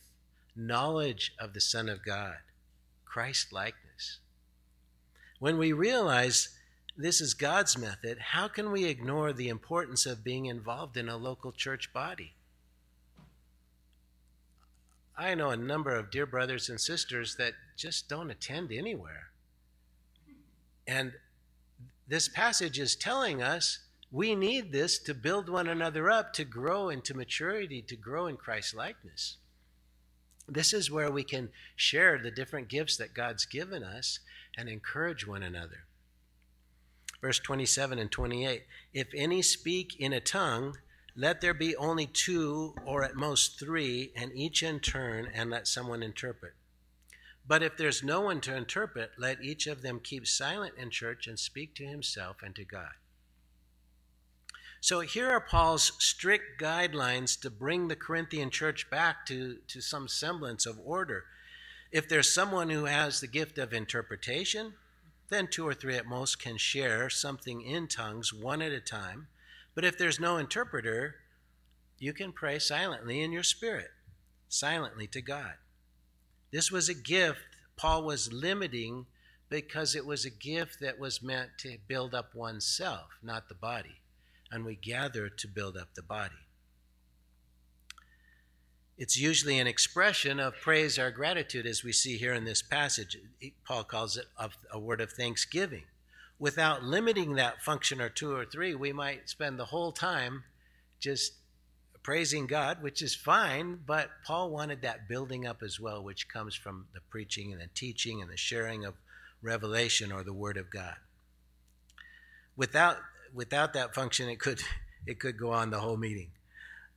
knowledge 0.56 1.34
of 1.39 1.53
the 1.53 1.62
Son 1.62 1.89
of 1.89 2.03
God, 2.06 2.38
Christ 3.06 3.53
likeness. 3.53 4.20
When 5.39 5.58
we 5.58 5.72
realize 5.72 6.50
this 6.98 7.22
is 7.22 7.34
God's 7.34 7.77
method, 7.77 8.20
how 8.20 8.48
can 8.48 8.72
we 8.72 8.86
ignore 8.86 9.34
the 9.34 9.50
importance 9.50 10.06
of 10.06 10.24
being 10.24 10.46
involved 10.46 10.98
in 10.98 11.10
a 11.10 11.18
local 11.18 11.51
church 11.51 11.94
body? 11.94 12.34
I 15.18 15.36
know 15.36 15.50
a 15.50 15.58
number 15.58 15.96
of 15.96 16.12
dear 16.12 16.25
brothers 16.25 16.70
and 16.70 16.80
sisters 16.80 17.36
that 17.38 17.53
just 17.77 18.10
don't 18.10 18.32
attend 18.32 18.72
anywhere. 18.72 19.30
And 20.88 21.13
this 22.08 22.27
passage 22.27 22.80
is 22.80 22.96
telling 22.96 23.41
us 23.41 23.80
we 24.12 24.36
need 24.36 24.72
this 24.72 25.00
to 25.00 25.13
build 25.13 25.48
one 25.48 25.68
another 25.68 26.10
up, 26.10 26.34
to 26.34 26.44
grow 26.44 26.89
into 26.89 27.13
maturity, 27.13 27.82
to 27.84 27.96
grow 27.96 28.27
in 28.27 28.36
Christ 28.36 28.75
likeness. 28.75 29.38
This 30.50 30.74
is 30.74 30.91
where 30.91 31.10
we 31.10 31.24
can 31.24 31.50
share 31.77 32.18
the 32.18 32.32
different 32.32 32.68
gifts 32.68 32.98
that 32.98 33.13
God's 33.13 33.46
given 33.46 33.84
us 33.84 34.20
and 34.58 34.68
encourage 34.68 35.25
one 35.25 35.44
another. 35.44 35.86
Verse 37.22 37.39
27 37.39 38.00
and 38.00 38.12
28 38.12 38.63
If 38.94 39.08
any 39.15 39.41
speak 39.41 39.96
in 39.98 40.12
a 40.12 40.20
tongue, 40.20 40.77
let 41.15 41.39
there 41.39 41.53
be 41.53 41.75
only 41.75 42.06
two 42.06 42.75
or 42.86 43.03
at 43.03 43.15
most 43.15 43.60
three, 43.60 44.12
and 44.15 44.32
each 44.34 44.63
in 44.63 44.80
turn, 44.80 45.27
and 45.34 45.50
let 45.50 45.68
someone 45.68 46.03
interpret. 46.03 46.53
But 47.48 47.63
if 47.63 47.77
there's 47.77 48.03
no 48.03 48.22
one 48.22 48.41
to 48.41 48.56
interpret, 48.56 49.12
let 49.18 49.44
each 49.44 49.68
of 49.68 49.82
them 49.82 50.00
keep 50.01 50.27
silent 50.27 50.74
in 50.77 50.89
church 50.89 51.27
and 51.27 51.38
speak 51.38 51.75
to 51.75 51.86
himself 51.86 52.38
and 52.44 52.56
to 52.56 52.65
God. 52.65 52.91
So 54.84 55.02
here 55.02 55.30
are 55.30 55.40
Paul's 55.40 55.92
strict 56.00 56.60
guidelines 56.60 57.40
to 57.42 57.52
bring 57.52 57.88
the 57.88 57.96
Corinthian 57.96 58.50
church 58.50 58.90
back 58.90 59.28
to, 59.28 59.58
to 59.68 59.80
some 59.80 60.08
semblance 60.08 60.66
of 60.66 60.80
order. 60.84 61.26
If 61.92 62.10
there's 62.10 62.34
someone 62.34 62.72
who 62.72 62.86
has 62.86 63.22
the 63.22 63.28
gift 63.28 63.60
of 63.60 63.74
interpretation, 63.74 64.74
then 65.30 65.48
two 65.48 65.68
or 65.68 65.76
three 65.76 65.96
at 65.96 66.08
most 66.08 66.40
can 66.40 66.58
share 66.58 67.12
something 67.12 67.62
in 67.62 67.88
tongues 67.88 68.34
one 68.34 68.60
at 68.64 68.72
a 68.72 68.80
time. 68.80 69.28
But 69.76 69.86
if 69.86 70.00
there's 70.00 70.20
no 70.20 70.38
interpreter, 70.38 71.16
you 72.00 72.12
can 72.12 72.32
pray 72.32 72.58
silently 72.58 73.22
in 73.22 73.32
your 73.32 73.44
spirit, 73.44 73.92
silently 74.50 75.06
to 75.08 75.22
God. 75.22 75.54
This 76.52 76.72
was 76.72 76.90
a 76.90 76.96
gift 76.96 77.46
Paul 77.78 78.04
was 78.04 78.34
limiting 78.34 79.06
because 79.48 79.96
it 79.96 80.08
was 80.08 80.26
a 80.26 80.32
gift 80.32 80.80
that 80.80 81.00
was 81.00 81.22
meant 81.22 81.52
to 81.60 81.78
build 81.88 82.16
up 82.16 82.34
oneself, 82.34 83.20
not 83.22 83.48
the 83.48 83.56
body. 83.56 84.00
And 84.51 84.65
we 84.65 84.75
gather 84.75 85.29
to 85.29 85.48
build 85.48 85.77
up 85.77 85.93
the 85.96 86.03
body. 86.03 86.36
It's 88.98 89.17
usually 89.17 89.58
an 89.58 89.67
expression 89.67 90.39
of 90.39 90.60
praise 90.62 91.00
or 91.00 91.10
gratitude, 91.10 91.65
as 91.65 91.84
we 91.84 91.91
see 91.91 92.17
here 92.17 92.34
in 92.34 92.46
this 92.46 92.62
passage. 92.62 93.17
Paul 93.65 93.84
calls 93.84 94.17
it 94.17 94.25
a 94.72 94.79
word 94.79 95.01
of 95.01 95.12
thanksgiving. 95.12 95.84
Without 96.38 96.84
limiting 96.84 97.36
that 97.36 97.63
function 97.63 98.01
or 98.01 98.10
two 98.10 98.36
or 98.36 98.46
three, 98.46 98.75
we 98.75 98.93
might 98.93 99.29
spend 99.29 99.58
the 99.58 99.65
whole 99.65 99.91
time 99.91 100.43
just 101.00 101.34
praising 102.03 102.48
God, 102.48 102.81
which 102.81 103.01
is 103.01 103.15
fine, 103.15 103.79
but 103.86 104.10
Paul 104.25 104.50
wanted 104.50 104.81
that 104.81 105.08
building 105.08 105.46
up 105.46 105.62
as 105.63 105.79
well, 105.79 106.03
which 106.03 106.27
comes 106.27 106.55
from 106.55 106.88
the 106.93 107.01
preaching 107.10 107.51
and 107.51 107.62
the 107.62 107.70
teaching 107.74 108.22
and 108.22 108.31
the 108.31 108.38
sharing 108.38 108.86
of 108.86 108.96
revelation 109.41 110.12
or 110.12 110.24
the 110.24 110.34
word 110.34 110.58
of 110.58 110.72
God. 110.72 110.96
Without 112.55 112.98
without 113.34 113.74
that 113.74 113.96
function 113.96 114.30
it 114.30 114.40
could 114.40 114.62
it 115.08 115.20
could 115.20 115.38
go 115.38 115.52
on 115.52 115.70
the 115.70 115.80
whole 115.80 115.98
meeting. 115.98 116.30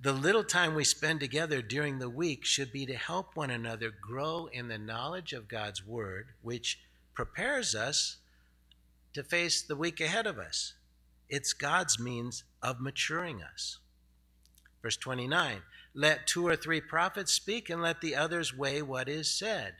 The 0.00 0.12
little 0.12 0.44
time 0.44 0.74
we 0.74 0.84
spend 0.84 1.20
together 1.20 1.62
during 1.62 1.98
the 1.98 2.10
week 2.10 2.44
should 2.44 2.72
be 2.72 2.84
to 2.86 2.94
help 2.94 3.36
one 3.36 3.50
another 3.50 3.90
grow 3.90 4.50
in 4.52 4.68
the 4.68 4.76
knowledge 4.76 5.32
of 5.32 5.48
God's 5.48 5.86
word, 5.86 6.26
which 6.42 6.80
prepares 7.14 7.74
us 7.74 8.18
to 9.14 9.22
face 9.22 9.62
the 9.62 9.76
week 9.76 10.00
ahead 10.00 10.26
of 10.26 10.38
us. 10.38 10.74
It's 11.30 11.54
God's 11.54 11.98
means 11.98 12.44
of 12.62 12.80
maturing 12.80 13.42
us. 13.42 13.78
Verse 14.82 14.98
29 14.98 15.62
Let 15.94 16.26
two 16.26 16.46
or 16.46 16.56
three 16.56 16.82
prophets 16.82 17.32
speak, 17.32 17.70
and 17.70 17.80
let 17.80 18.02
the 18.02 18.14
others 18.14 18.54
weigh 18.54 18.82
what 18.82 19.08
is 19.08 19.30
said. 19.30 19.76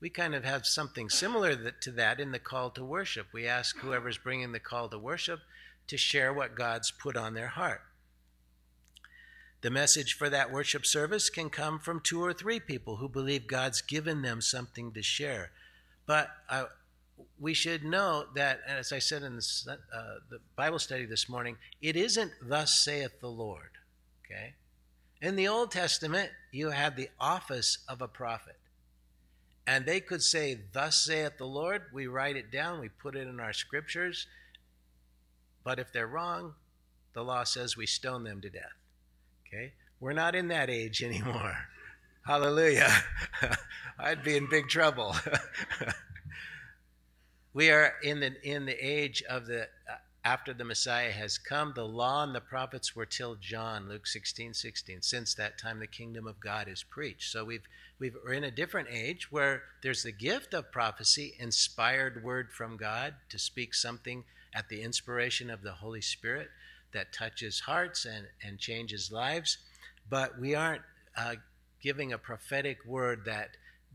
We 0.00 0.10
kind 0.10 0.34
of 0.34 0.44
have 0.44 0.66
something 0.66 1.08
similar 1.08 1.72
to 1.72 1.90
that 1.92 2.20
in 2.20 2.30
the 2.30 2.38
call 2.38 2.70
to 2.70 2.84
worship. 2.84 3.28
We 3.32 3.48
ask 3.48 3.76
whoever's 3.78 4.18
bringing 4.18 4.52
the 4.52 4.60
call 4.60 4.88
to 4.90 4.98
worship 4.98 5.40
to 5.88 5.96
share 5.96 6.32
what 6.32 6.54
God's 6.54 6.90
put 6.90 7.16
on 7.16 7.34
their 7.34 7.48
heart. 7.48 7.82
The 9.60 9.70
message 9.70 10.12
for 10.12 10.28
that 10.28 10.52
worship 10.52 10.84
service 10.84 11.30
can 11.30 11.48
come 11.48 11.78
from 11.78 12.00
two 12.00 12.22
or 12.22 12.34
three 12.34 12.60
people 12.60 12.96
who 12.96 13.08
believe 13.08 13.46
God's 13.46 13.80
given 13.80 14.20
them 14.20 14.42
something 14.42 14.92
to 14.92 15.02
share. 15.02 15.52
But 16.06 16.28
we 17.38 17.54
should 17.54 17.82
know 17.82 18.26
that, 18.34 18.60
as 18.66 18.92
I 18.92 18.98
said 18.98 19.22
in 19.22 19.36
the, 19.36 19.72
uh, 19.72 20.14
the 20.30 20.40
Bible 20.56 20.78
study 20.78 21.06
this 21.06 21.28
morning, 21.28 21.56
it 21.80 21.96
isn't 21.96 22.32
thus 22.42 22.84
saith 22.84 23.20
the 23.20 23.30
Lord. 23.30 23.70
Okay? 24.24 24.54
In 25.22 25.36
the 25.36 25.48
Old 25.48 25.70
Testament, 25.70 26.30
you 26.52 26.70
had 26.70 26.96
the 26.96 27.08
office 27.18 27.78
of 27.88 28.02
a 28.02 28.08
prophet. 28.08 28.56
And 29.66 29.86
they 29.86 30.00
could 30.00 30.22
say, 30.22 30.58
Thus 30.72 31.04
saith 31.04 31.38
the 31.38 31.46
Lord. 31.46 31.84
We 31.92 32.06
write 32.06 32.36
it 32.36 32.52
down, 32.52 32.80
we 32.80 32.90
put 32.90 33.16
it 33.16 33.26
in 33.26 33.40
our 33.40 33.54
scriptures. 33.54 34.26
But 35.64 35.78
if 35.78 35.92
they're 35.92 36.06
wrong, 36.06 36.54
the 37.14 37.24
law 37.24 37.44
says 37.44 37.76
we 37.76 37.86
stone 37.86 38.24
them 38.24 38.40
to 38.42 38.50
death. 38.50 38.76
Okay? 39.46 39.72
We're 39.98 40.12
not 40.12 40.34
in 40.34 40.48
that 40.48 40.68
age 40.68 41.02
anymore. 41.02 41.56
Hallelujah. 42.26 42.92
I'd 43.98 44.22
be 44.22 44.36
in 44.36 44.48
big 44.48 44.68
trouble. 44.68 45.16
we 47.54 47.70
are 47.70 47.94
in 48.02 48.20
the 48.20 48.32
in 48.42 48.66
the 48.66 48.74
age 48.74 49.22
of 49.28 49.46
the 49.46 49.62
uh, 49.62 49.96
after 50.24 50.54
the 50.54 50.64
Messiah 50.64 51.12
has 51.12 51.36
come, 51.36 51.74
the 51.74 51.84
law 51.84 52.22
and 52.22 52.34
the 52.34 52.40
prophets 52.40 52.96
were 52.96 53.04
till 53.04 53.34
John, 53.34 53.88
Luke 53.90 54.06
16, 54.06 54.54
16. 54.54 55.02
Since 55.02 55.34
that 55.34 55.58
time, 55.58 55.80
the 55.80 55.86
kingdom 55.86 56.26
of 56.26 56.40
God 56.40 56.66
is 56.66 56.82
preached. 56.82 57.30
So 57.30 57.44
we've, 57.44 57.68
we've, 57.98 58.16
we're 58.24 58.32
in 58.32 58.44
a 58.44 58.50
different 58.50 58.88
age 58.90 59.30
where 59.30 59.64
there's 59.82 60.02
the 60.02 60.12
gift 60.12 60.54
of 60.54 60.72
prophecy, 60.72 61.34
inspired 61.38 62.24
word 62.24 62.52
from 62.52 62.78
God 62.78 63.16
to 63.28 63.38
speak 63.38 63.74
something 63.74 64.24
at 64.54 64.68
the 64.68 64.82
inspiration 64.82 65.50
of 65.50 65.62
the 65.62 65.72
Holy 65.72 66.00
Spirit 66.00 66.48
that 66.92 67.12
touches 67.12 67.60
hearts 67.60 68.04
and, 68.04 68.26
and 68.42 68.58
changes 68.58 69.10
lives. 69.10 69.58
But 70.08 70.38
we 70.38 70.54
aren't 70.54 70.82
uh, 71.16 71.34
giving 71.82 72.12
a 72.12 72.18
prophetic 72.18 72.78
word 72.86 73.24
that, 73.26 73.50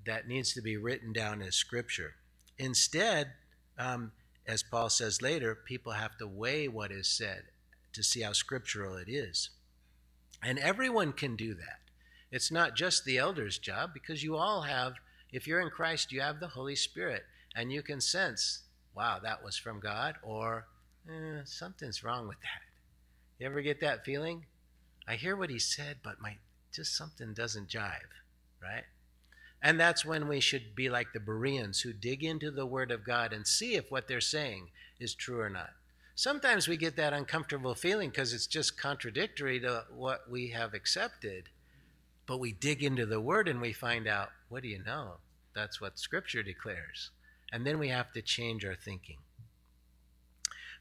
that 0.06 0.28
needs 0.28 0.54
to 0.54 0.62
be 0.62 0.78
written 0.78 1.14
down 1.14 1.42
as 1.42 1.56
scripture. 1.56 2.16
Instead, 2.58 3.32
um, 3.78 4.12
as 4.46 4.64
Paul 4.64 4.90
says 4.90 5.22
later, 5.22 5.56
people 5.56 5.94
have 5.94 6.18
to 6.18 6.28
weigh 6.28 6.68
what 6.68 6.92
is 6.92 7.08
said 7.08 7.44
to 7.94 8.04
see 8.04 8.22
how 8.22 8.34
scriptural 8.34 8.98
it 8.98 9.10
is. 9.10 9.50
And 10.44 10.60
everyone 10.60 11.14
can 11.14 11.36
do 11.36 11.54
that. 11.56 11.80
It's 12.32 12.52
not 12.52 12.76
just 12.76 13.06
the 13.06 13.18
elder's 13.18 13.58
job 13.58 13.92
because 13.94 14.24
you 14.24 14.36
all 14.36 14.62
have, 14.62 14.94
if 15.32 15.48
you're 15.48 15.62
in 15.62 15.70
Christ, 15.70 16.12
you 16.12 16.22
have 16.22 16.40
the 16.40 16.48
Holy 16.48 16.76
Spirit 16.76 17.24
and 17.56 17.72
you 17.72 17.82
can 17.82 18.02
sense, 18.02 18.62
wow, 19.00 19.18
that 19.24 19.42
was 19.42 19.56
from 19.56 19.80
God, 19.80 20.16
or 20.22 20.68
eh, 21.10 21.40
something's 21.46 22.04
wrong 22.04 22.28
with 22.28 22.42
that. 22.42 22.62
You 23.40 23.46
ever 23.46 23.62
get 23.62 23.80
that 23.80 24.04
feeling? 24.04 24.46
I 25.08 25.16
hear 25.16 25.38
what 25.38 25.50
he 25.50 25.58
said, 25.58 26.00
but 26.04 26.20
my 26.20 26.36
just 26.74 26.98
something 26.98 27.34
doesn't 27.34 27.70
jive, 27.70 28.12
right? 28.62 28.84
And 29.64 29.80
that's 29.80 30.04
when 30.04 30.28
we 30.28 30.42
should 30.42 30.76
be 30.76 30.90
like 30.90 31.14
the 31.14 31.22
Bereans 31.22 31.80
who 31.80 31.94
dig 31.94 32.26
into 32.26 32.52
the 32.52 32.66
Word 32.66 32.92
of 32.92 33.06
God 33.06 33.32
and 33.32 33.48
see 33.48 33.76
if 33.76 33.90
what 33.90 34.10
they're 34.10 34.20
saying 34.20 34.68
is 35.00 35.16
true 35.16 35.40
or 35.40 35.50
not. 35.50 35.70
Sometimes 36.14 36.68
we 36.68 36.76
get 36.76 36.98
that 36.98 37.14
uncomfortable 37.14 37.76
feeling 37.76 38.10
because 38.10 38.34
it's 38.34 38.48
just 38.48 38.78
contradictory 38.78 39.62
to 39.62 39.86
what 39.96 40.30
we 40.30 40.50
have 40.50 40.74
accepted. 40.74 41.48
But 42.26 42.42
we 42.42 42.52
dig 42.52 42.84
into 42.84 43.06
the 43.06 43.22
Word 43.22 43.48
and 43.48 43.62
we 43.62 43.72
find 43.72 44.08
out 44.08 44.32
what 44.50 44.62
do 44.64 44.68
you 44.68 44.84
know? 44.84 45.14
That's 45.56 45.80
what 45.80 45.98
Scripture 45.98 46.44
declares. 46.44 47.12
And 47.52 47.66
then 47.66 47.80
we 47.80 47.90
have 47.90 48.12
to 48.14 48.22
change 48.22 48.64
our 48.66 48.76
thinking. 48.76 49.18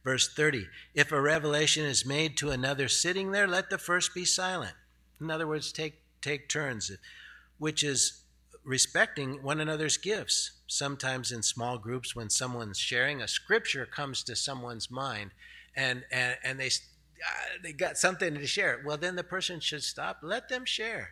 Verse 0.04 0.28
30 0.32 0.66
If 0.94 1.12
a 1.12 1.20
revelation 1.20 1.84
is 1.84 2.06
made 2.06 2.36
to 2.38 2.50
another 2.50 2.88
sitting 2.88 3.32
there, 3.32 3.46
let 3.46 3.70
the 3.70 3.78
first 3.78 4.14
be 4.14 4.24
silent. 4.24 4.74
In 5.20 5.30
other 5.30 5.46
words, 5.46 5.72
take, 5.72 6.02
take 6.20 6.48
turns, 6.48 6.90
which 7.58 7.82
is 7.82 8.22
respecting 8.64 9.42
one 9.42 9.60
another's 9.60 9.96
gifts. 9.96 10.52
Sometimes 10.66 11.32
in 11.32 11.42
small 11.42 11.78
groups, 11.78 12.14
when 12.14 12.30
someone's 12.30 12.78
sharing, 12.78 13.22
a 13.22 13.28
scripture 13.28 13.86
comes 13.86 14.22
to 14.24 14.36
someone's 14.36 14.90
mind 14.90 15.30
and, 15.74 16.04
and, 16.10 16.36
and 16.44 16.60
they, 16.60 16.66
uh, 16.66 17.58
they 17.62 17.72
got 17.72 17.96
something 17.96 18.34
to 18.34 18.46
share. 18.46 18.82
Well, 18.84 18.96
then 18.96 19.16
the 19.16 19.24
person 19.24 19.60
should 19.60 19.82
stop. 19.82 20.18
Let 20.22 20.48
them 20.48 20.64
share 20.64 21.10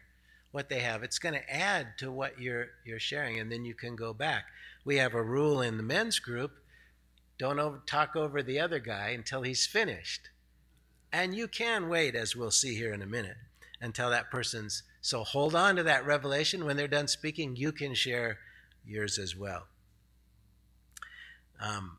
what 0.50 0.68
they 0.68 0.80
have. 0.80 1.02
It's 1.02 1.18
going 1.18 1.34
to 1.34 1.54
add 1.54 1.98
to 1.98 2.10
what 2.10 2.40
you're, 2.40 2.66
you're 2.84 3.00
sharing, 3.00 3.40
and 3.40 3.50
then 3.50 3.64
you 3.64 3.74
can 3.74 3.96
go 3.96 4.12
back. 4.12 4.44
We 4.86 4.98
have 4.98 5.14
a 5.14 5.22
rule 5.22 5.60
in 5.60 5.78
the 5.78 5.82
men's 5.82 6.20
group 6.20 6.52
don't 7.38 7.58
over, 7.58 7.82
talk 7.86 8.14
over 8.14 8.40
the 8.40 8.60
other 8.60 8.78
guy 8.78 9.08
until 9.08 9.42
he's 9.42 9.66
finished. 9.66 10.30
And 11.12 11.34
you 11.34 11.48
can 11.48 11.88
wait, 11.88 12.14
as 12.14 12.36
we'll 12.36 12.52
see 12.52 12.76
here 12.76 12.94
in 12.94 13.02
a 13.02 13.06
minute, 13.06 13.36
until 13.80 14.10
that 14.10 14.30
person's 14.30 14.84
so 15.00 15.24
hold 15.24 15.56
on 15.56 15.74
to 15.76 15.82
that 15.82 16.06
revelation. 16.06 16.64
When 16.64 16.76
they're 16.76 16.86
done 16.86 17.08
speaking, 17.08 17.56
you 17.56 17.72
can 17.72 17.94
share 17.94 18.38
yours 18.86 19.18
as 19.18 19.36
well. 19.36 19.66
Um, 21.60 21.98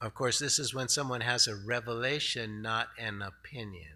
of 0.00 0.14
course, 0.14 0.38
this 0.38 0.60
is 0.60 0.72
when 0.72 0.88
someone 0.88 1.22
has 1.22 1.48
a 1.48 1.56
revelation, 1.56 2.62
not 2.62 2.88
an 2.96 3.22
opinion. 3.22 3.94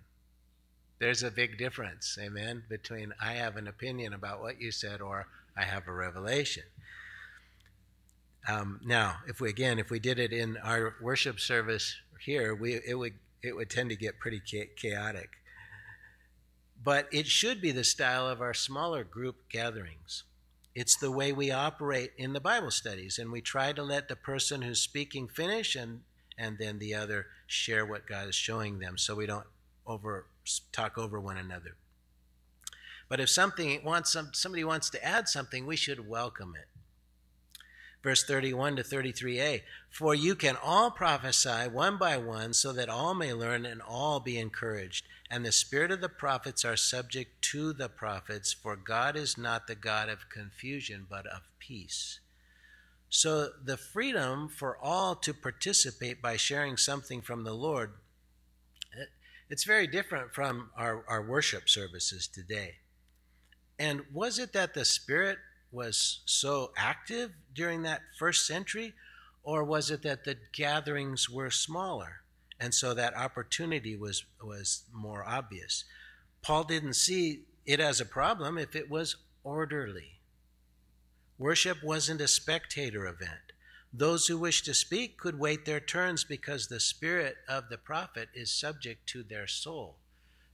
There's 0.98 1.22
a 1.22 1.30
big 1.30 1.56
difference, 1.56 2.18
amen, 2.20 2.64
between 2.68 3.12
I 3.22 3.34
have 3.34 3.56
an 3.56 3.68
opinion 3.68 4.12
about 4.12 4.40
what 4.40 4.60
you 4.60 4.72
said 4.72 5.00
or 5.00 5.28
I 5.56 5.62
have 5.62 5.86
a 5.86 5.92
revelation. 5.92 6.64
Um, 8.46 8.80
now, 8.84 9.16
if 9.26 9.40
we 9.40 9.48
again, 9.48 9.78
if 9.78 9.90
we 9.90 9.98
did 9.98 10.18
it 10.18 10.32
in 10.32 10.56
our 10.58 10.96
worship 11.00 11.40
service 11.40 11.96
here, 12.20 12.54
we 12.54 12.80
it 12.86 12.98
would 12.98 13.14
it 13.42 13.56
would 13.56 13.70
tend 13.70 13.90
to 13.90 13.96
get 13.96 14.18
pretty 14.18 14.40
chaotic. 14.76 15.30
But 16.82 17.08
it 17.12 17.26
should 17.26 17.62
be 17.62 17.72
the 17.72 17.84
style 17.84 18.28
of 18.28 18.42
our 18.42 18.52
smaller 18.52 19.04
group 19.04 19.48
gatherings. 19.48 20.24
It's 20.74 20.96
the 20.96 21.10
way 21.10 21.32
we 21.32 21.50
operate 21.50 22.12
in 22.18 22.32
the 22.32 22.40
Bible 22.40 22.70
studies, 22.70 23.18
and 23.18 23.30
we 23.30 23.40
try 23.40 23.72
to 23.72 23.82
let 23.82 24.08
the 24.08 24.16
person 24.16 24.62
who's 24.62 24.80
speaking 24.80 25.28
finish 25.28 25.76
and, 25.76 26.00
and 26.36 26.58
then 26.58 26.78
the 26.78 26.94
other 26.94 27.26
share 27.46 27.86
what 27.86 28.06
God 28.06 28.28
is 28.28 28.34
showing 28.34 28.80
them 28.80 28.98
so 28.98 29.14
we 29.14 29.26
don't 29.26 29.46
over 29.86 30.26
talk 30.72 30.98
over 30.98 31.20
one 31.20 31.38
another. 31.38 31.76
But 33.08 33.20
if 33.20 33.30
something 33.30 33.82
wants 33.84 34.12
some, 34.12 34.30
somebody 34.32 34.64
wants 34.64 34.90
to 34.90 35.04
add 35.04 35.28
something, 35.28 35.64
we 35.66 35.76
should 35.76 36.08
welcome 36.08 36.54
it 36.60 36.73
verse 38.04 38.22
31 38.22 38.76
to 38.76 38.82
33a. 38.82 39.62
For 39.90 40.14
you 40.14 40.36
can 40.36 40.56
all 40.62 40.92
prophesy 40.92 41.68
one 41.68 41.96
by 41.96 42.16
one, 42.18 42.52
so 42.52 42.72
that 42.72 42.88
all 42.88 43.14
may 43.14 43.32
learn 43.32 43.64
and 43.64 43.82
all 43.82 44.20
be 44.20 44.38
encouraged. 44.38 45.04
And 45.28 45.44
the 45.44 45.50
spirit 45.50 45.90
of 45.90 46.00
the 46.00 46.08
prophets 46.08 46.64
are 46.64 46.76
subject 46.76 47.42
to 47.50 47.72
the 47.72 47.88
prophets, 47.88 48.52
for 48.52 48.76
God 48.76 49.16
is 49.16 49.36
not 49.36 49.66
the 49.66 49.74
God 49.74 50.08
of 50.08 50.28
confusion, 50.28 51.06
but 51.10 51.26
of 51.26 51.40
peace. 51.58 52.20
So 53.08 53.48
the 53.64 53.76
freedom 53.76 54.48
for 54.48 54.76
all 54.76 55.16
to 55.16 55.32
participate 55.32 56.20
by 56.20 56.36
sharing 56.36 56.76
something 56.76 57.22
from 57.22 57.44
the 57.44 57.54
Lord, 57.54 57.92
it's 59.48 59.64
very 59.64 59.86
different 59.86 60.34
from 60.34 60.70
our, 60.76 61.04
our 61.08 61.22
worship 61.22 61.68
services 61.68 62.28
today. 62.28 62.74
And 63.78 64.02
was 64.12 64.38
it 64.38 64.52
that 64.52 64.74
the 64.74 64.84
Spirit 64.84 65.38
was 65.74 66.20
so 66.24 66.72
active 66.76 67.32
during 67.54 67.82
that 67.82 68.00
first 68.18 68.46
century, 68.46 68.94
or 69.42 69.64
was 69.64 69.90
it 69.90 70.02
that 70.02 70.24
the 70.24 70.38
gatherings 70.52 71.28
were 71.28 71.50
smaller? 71.50 72.22
And 72.60 72.72
so 72.72 72.94
that 72.94 73.16
opportunity 73.16 73.96
was, 73.96 74.24
was 74.42 74.84
more 74.92 75.24
obvious. 75.26 75.84
Paul 76.40 76.64
didn't 76.64 76.94
see 76.94 77.42
it 77.66 77.80
as 77.80 78.00
a 78.00 78.06
problem 78.06 78.56
if 78.56 78.76
it 78.76 78.88
was 78.88 79.16
orderly. 79.42 80.20
Worship 81.38 81.82
wasn't 81.82 82.20
a 82.20 82.28
spectator 82.28 83.06
event. 83.06 83.52
Those 83.92 84.26
who 84.26 84.38
wish 84.38 84.62
to 84.62 84.74
speak 84.74 85.18
could 85.18 85.38
wait 85.38 85.64
their 85.64 85.80
turns 85.80 86.24
because 86.24 86.66
the 86.66 86.80
spirit 86.80 87.36
of 87.48 87.68
the 87.68 87.78
prophet 87.78 88.28
is 88.34 88.50
subject 88.50 89.08
to 89.10 89.22
their 89.22 89.46
soul, 89.46 89.96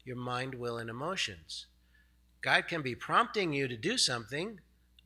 your 0.04 0.16
mind, 0.16 0.54
will, 0.54 0.78
and 0.78 0.90
emotions. 0.90 1.66
God 2.42 2.68
can 2.68 2.82
be 2.82 2.94
prompting 2.94 3.52
you 3.52 3.68
to 3.68 3.76
do 3.76 3.98
something, 3.98 4.60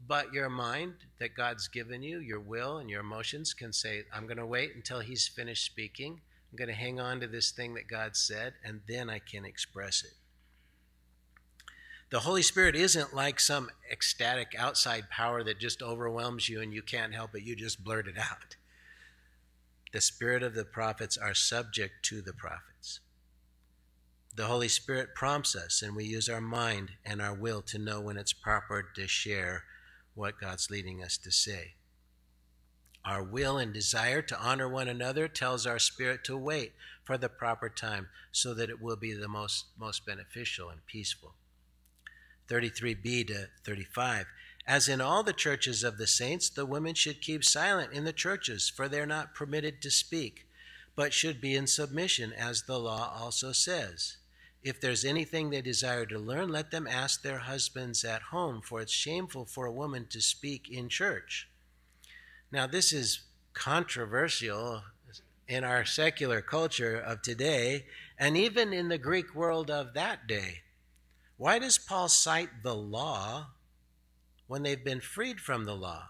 but 0.07 0.33
your 0.33 0.49
mind 0.49 0.95
that 1.19 1.37
God's 1.37 1.69
given 1.69 2.03
you, 2.03 2.19
your 2.19 2.41
will 2.41 2.79
and 2.79 2.91
your 2.91 3.01
emotions 3.01 3.55
can 3.55 3.73
say, 3.73 4.05
I'm 4.13 4.27
going 4.27 4.39
to 4.39 4.47
wait 4.47 4.75
until 4.75 5.01
he's 5.01 5.29
finished 5.29 5.65
speaking. 5.65 6.21
I'm 6.51 6.57
going 6.57 6.69
to 6.69 6.75
hang 6.75 7.01
on 7.01 7.21
to 7.21 7.27
this 7.27 7.51
thing 7.51 7.75
that 7.75 7.89
God 7.89 8.17
said, 8.17 8.55
and 8.65 8.81
then 8.89 9.09
I 9.09 9.19
can 9.19 9.45
express 9.45 10.05
it. 10.05 10.15
The 12.11 12.21
Holy 12.21 12.43
Spirit 12.43 12.77
isn't 12.77 13.15
like 13.15 13.41
some 13.41 13.71
ecstatic 13.91 14.55
outside 14.57 15.11
power 15.11 15.43
that 15.43 15.59
just 15.59 15.83
overwhelms 15.83 16.49
you 16.49 16.61
and 16.61 16.73
you 16.73 16.83
can't 16.83 17.15
help 17.15 17.35
it, 17.35 17.43
you 17.43 17.57
just 17.57 17.83
blurt 17.83 18.07
it 18.07 18.19
out. 18.19 18.57
The 19.93 20.01
spirit 20.01 20.43
of 20.43 20.55
the 20.55 20.65
prophets 20.65 21.17
are 21.17 21.35
subject 21.35 22.05
to 22.05 22.21
the 22.21 22.33
prophets. 22.33 23.01
The 24.37 24.47
Holy 24.47 24.69
Spirit 24.69 25.15
prompts 25.15 25.55
us, 25.55 25.83
and 25.83 25.95
we 25.95 26.05
use 26.05 26.29
our 26.29 26.41
mind 26.41 26.91
and 27.05 27.23
our 27.23 27.35
will 27.35 27.63
to 27.63 27.79
know 27.79 28.01
when 28.01 28.17
it's 28.17 28.33
proper 28.33 28.85
to 28.97 29.07
share 29.07 29.65
what 30.15 30.41
God's 30.41 30.71
leading 30.71 31.03
us 31.03 31.19
to 31.19 31.31
say. 31.31 31.75
Our 33.05 33.23
will 33.23 33.59
and 33.59 33.73
desire 33.73 34.23
to 34.23 34.41
honor 34.41 34.69
one 34.69 34.89
another 34.89 35.29
tells 35.29 35.67
our 35.67 35.79
spirit 35.79 36.25
to 36.25 36.37
wait 36.37 36.73
for 37.03 37.19
the 37.19 37.29
proper 37.29 37.69
time 37.69 38.09
so 38.33 38.55
that 38.55 38.71
it 38.71 38.81
will 38.81 38.97
be 38.97 39.13
the 39.13 39.29
most, 39.29 39.67
most 39.79 40.07
beneficial 40.07 40.71
and 40.71 40.87
peaceful. 40.87 41.35
33b 42.49 43.27
to 43.27 43.49
35. 43.65 44.27
As 44.67 44.89
in 44.89 45.03
all 45.03 45.23
the 45.23 45.35
churches 45.35 45.85
of 45.85 45.99
the 45.99 46.07
saints, 46.07 46.49
the 46.49 46.65
women 46.65 46.95
should 46.95 47.21
keep 47.21 47.45
silent 47.45 47.93
in 47.93 48.05
the 48.05 48.13
churches, 48.13 48.71
for 48.75 48.89
they're 48.89 49.05
not 49.05 49.35
permitted 49.35 49.83
to 49.83 49.91
speak, 49.91 50.47
but 50.97 51.13
should 51.13 51.41
be 51.41 51.55
in 51.55 51.67
submission, 51.67 52.33
as 52.33 52.63
the 52.63 52.79
law 52.79 53.15
also 53.15 53.53
says. 53.53 54.17
If 54.65 54.81
there's 54.81 55.05
anything 55.05 55.51
they 55.51 55.61
desire 55.61 56.07
to 56.07 56.19
learn, 56.19 56.49
let 56.49 56.71
them 56.71 56.87
ask 56.87 57.21
their 57.21 57.41
husbands 57.41 58.03
at 58.03 58.23
home, 58.23 58.63
for 58.63 58.81
it's 58.81 58.93
shameful 58.93 59.45
for 59.45 59.67
a 59.67 59.73
woman 59.73 60.07
to 60.09 60.23
speak 60.23 60.71
in 60.71 60.89
church. 60.89 61.51
Now, 62.51 62.67
this 62.67 62.91
is 62.91 63.21
controversial 63.53 64.83
in 65.47 65.65
our 65.65 65.85
secular 65.85 66.41
culture 66.41 66.97
of 66.97 67.21
today, 67.21 67.85
and 68.19 68.39
even 68.39 68.73
in 68.73 68.89
the 68.89 68.97
Greek 68.97 69.35
world 69.35 69.71
of 69.71 69.93
that 69.93 70.27
day. 70.27 70.63
Why 71.37 71.59
does 71.59 71.77
Paul 71.77 72.09
cite 72.09 72.63
the 72.63 72.75
law 72.75 73.49
when 74.47 74.63
they've 74.63 74.83
been 74.83 75.01
freed 75.01 75.41
from 75.41 75.67
the 75.67 75.77
law? 75.77 76.09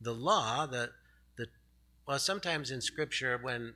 The 0.00 0.14
law, 0.14 0.66
the, 0.66 0.90
the 1.36 1.46
well, 2.08 2.18
sometimes 2.18 2.72
in 2.72 2.80
Scripture, 2.80 3.38
when 3.40 3.74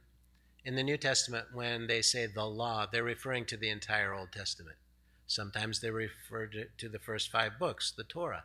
in 0.67 0.75
the 0.75 0.83
New 0.83 0.99
Testament, 0.99 1.47
when 1.55 1.87
they 1.87 2.03
say 2.03 2.27
the 2.27 2.45
law, 2.45 2.85
they're 2.85 3.03
referring 3.05 3.47
to 3.47 3.57
the 3.57 3.71
entire 3.71 4.13
Old 4.13 4.33
Testament. 4.33 4.77
Sometimes 5.27 5.81
they 5.81 5.91
refer 5.91 6.47
to, 6.49 6.67
to 6.77 6.89
the 6.89 6.99
first 6.99 7.31
five 7.31 7.59
books, 7.59 7.91
the 7.91 8.05
Torah. 8.05 8.45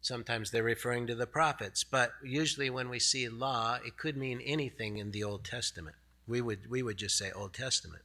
Sometimes 0.00 0.50
they're 0.50 0.62
referring 0.62 1.06
to 1.08 1.14
the 1.14 1.26
prophets. 1.26 1.84
But 1.84 2.12
usually, 2.24 2.70
when 2.70 2.88
we 2.88 2.98
see 2.98 3.28
law, 3.28 3.78
it 3.84 3.98
could 3.98 4.16
mean 4.16 4.40
anything 4.40 4.96
in 4.96 5.10
the 5.10 5.24
Old 5.24 5.44
Testament. 5.44 5.96
We 6.26 6.40
would, 6.40 6.70
we 6.70 6.82
would 6.82 6.96
just 6.96 7.18
say 7.18 7.30
Old 7.32 7.52
Testament 7.52 8.02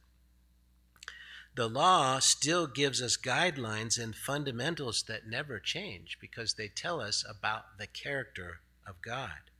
the 1.54 1.68
law 1.68 2.18
still 2.18 2.66
gives 2.66 3.00
us 3.00 3.16
guidelines 3.16 4.02
and 4.02 4.14
fundamentals 4.14 5.04
that 5.04 5.28
never 5.28 5.60
change 5.60 6.18
because 6.20 6.54
they 6.54 6.66
tell 6.66 7.00
us 7.00 7.24
about 7.28 7.78
the 7.78 7.86
character 7.86 8.60
of 8.86 9.00
God. 9.00 9.50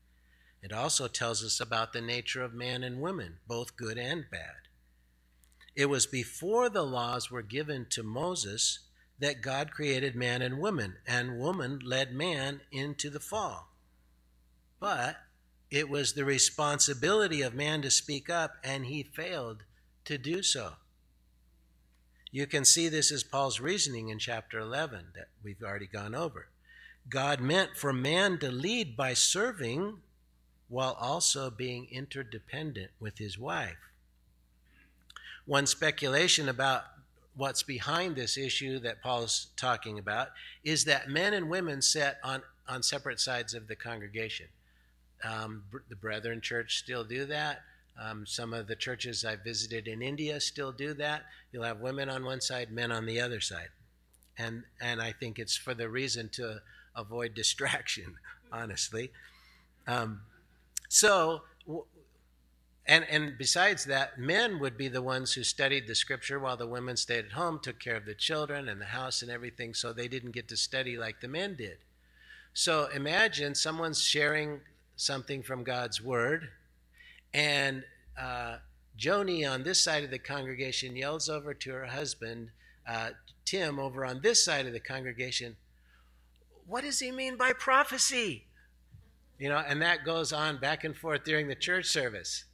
It 0.64 0.72
also 0.72 1.08
tells 1.08 1.44
us 1.44 1.60
about 1.60 1.92
the 1.92 2.00
nature 2.00 2.42
of 2.42 2.54
man 2.54 2.82
and 2.82 2.98
woman, 2.98 3.36
both 3.46 3.76
good 3.76 3.98
and 3.98 4.24
bad. 4.30 4.68
It 5.76 5.90
was 5.90 6.06
before 6.06 6.70
the 6.70 6.86
laws 6.86 7.30
were 7.30 7.42
given 7.42 7.84
to 7.90 8.02
Moses 8.02 8.78
that 9.18 9.42
God 9.42 9.72
created 9.72 10.16
man 10.16 10.40
and 10.40 10.58
woman, 10.58 10.96
and 11.06 11.38
woman 11.38 11.80
led 11.84 12.14
man 12.14 12.62
into 12.72 13.10
the 13.10 13.20
fall. 13.20 13.74
But 14.80 15.18
it 15.70 15.90
was 15.90 16.14
the 16.14 16.24
responsibility 16.24 17.42
of 17.42 17.52
man 17.52 17.82
to 17.82 17.90
speak 17.90 18.30
up, 18.30 18.54
and 18.64 18.86
he 18.86 19.02
failed 19.02 19.64
to 20.06 20.16
do 20.16 20.42
so. 20.42 20.76
You 22.32 22.46
can 22.46 22.64
see 22.64 22.88
this 22.88 23.12
as 23.12 23.22
Paul's 23.22 23.60
reasoning 23.60 24.08
in 24.08 24.18
chapter 24.18 24.60
11 24.60 25.08
that 25.14 25.28
we've 25.42 25.62
already 25.62 25.86
gone 25.86 26.14
over. 26.14 26.48
God 27.06 27.42
meant 27.42 27.76
for 27.76 27.92
man 27.92 28.38
to 28.38 28.50
lead 28.50 28.96
by 28.96 29.12
serving 29.12 29.98
while 30.68 30.96
also 31.00 31.50
being 31.50 31.86
interdependent 31.90 32.90
with 32.98 33.18
his 33.18 33.38
wife. 33.38 33.76
One 35.46 35.66
speculation 35.66 36.48
about 36.48 36.84
what's 37.36 37.62
behind 37.62 38.16
this 38.16 38.38
issue 38.38 38.78
that 38.80 39.02
Paul's 39.02 39.48
talking 39.56 39.98
about 39.98 40.28
is 40.62 40.84
that 40.84 41.08
men 41.08 41.34
and 41.34 41.50
women 41.50 41.82
sat 41.82 42.18
on, 42.22 42.42
on 42.68 42.82
separate 42.82 43.20
sides 43.20 43.54
of 43.54 43.68
the 43.68 43.76
congregation. 43.76 44.46
Um, 45.22 45.64
the 45.88 45.96
Brethren 45.96 46.40
Church 46.40 46.78
still 46.78 47.04
do 47.04 47.26
that. 47.26 47.60
Um, 48.00 48.26
some 48.26 48.52
of 48.52 48.66
the 48.66 48.76
churches 48.76 49.24
I've 49.24 49.44
visited 49.44 49.86
in 49.86 50.02
India 50.02 50.40
still 50.40 50.72
do 50.72 50.94
that. 50.94 51.22
You'll 51.52 51.64
have 51.64 51.80
women 51.80 52.08
on 52.08 52.24
one 52.24 52.40
side, 52.40 52.72
men 52.72 52.90
on 52.90 53.06
the 53.06 53.20
other 53.20 53.40
side. 53.40 53.68
And, 54.36 54.64
and 54.80 55.00
I 55.00 55.12
think 55.12 55.38
it's 55.38 55.56
for 55.56 55.74
the 55.74 55.88
reason 55.88 56.28
to 56.30 56.60
avoid 56.96 57.34
distraction, 57.34 58.16
honestly. 58.52 59.12
Um, 59.86 60.22
so, 60.88 61.42
and, 62.86 63.04
and 63.08 63.38
besides 63.38 63.84
that, 63.86 64.18
men 64.18 64.58
would 64.60 64.76
be 64.76 64.88
the 64.88 65.02
ones 65.02 65.32
who 65.32 65.42
studied 65.42 65.86
the 65.86 65.94
scripture 65.94 66.38
while 66.38 66.56
the 66.56 66.66
women 66.66 66.96
stayed 66.96 67.26
at 67.26 67.32
home, 67.32 67.58
took 67.62 67.80
care 67.80 67.96
of 67.96 68.04
the 68.04 68.14
children 68.14 68.68
and 68.68 68.80
the 68.80 68.86
house 68.86 69.22
and 69.22 69.30
everything, 69.30 69.74
so 69.74 69.92
they 69.92 70.08
didn't 70.08 70.32
get 70.32 70.48
to 70.48 70.56
study 70.56 70.96
like 70.96 71.20
the 71.20 71.28
men 71.28 71.56
did. 71.56 71.78
So 72.52 72.88
imagine 72.94 73.54
someone's 73.54 74.02
sharing 74.02 74.60
something 74.96 75.42
from 75.42 75.64
God's 75.64 76.00
word 76.00 76.50
and 77.34 77.82
uh, 78.16 78.58
Joni 78.96 79.50
on 79.50 79.64
this 79.64 79.82
side 79.82 80.04
of 80.04 80.10
the 80.10 80.20
congregation 80.20 80.96
yells 80.96 81.28
over 81.28 81.52
to 81.52 81.70
her 81.72 81.86
husband, 81.86 82.50
uh, 82.88 83.10
Tim, 83.44 83.80
over 83.80 84.04
on 84.04 84.20
this 84.22 84.44
side 84.44 84.66
of 84.66 84.72
the 84.72 84.80
congregation, 84.80 85.56
What 86.66 86.84
does 86.84 87.00
he 87.00 87.10
mean 87.10 87.36
by 87.36 87.52
prophecy? 87.52 88.44
You 89.38 89.48
know, 89.48 89.58
and 89.58 89.82
that 89.82 90.04
goes 90.04 90.32
on 90.32 90.58
back 90.58 90.84
and 90.84 90.96
forth 90.96 91.24
during 91.24 91.48
the 91.48 91.54
church 91.54 91.86
service. 91.86 92.44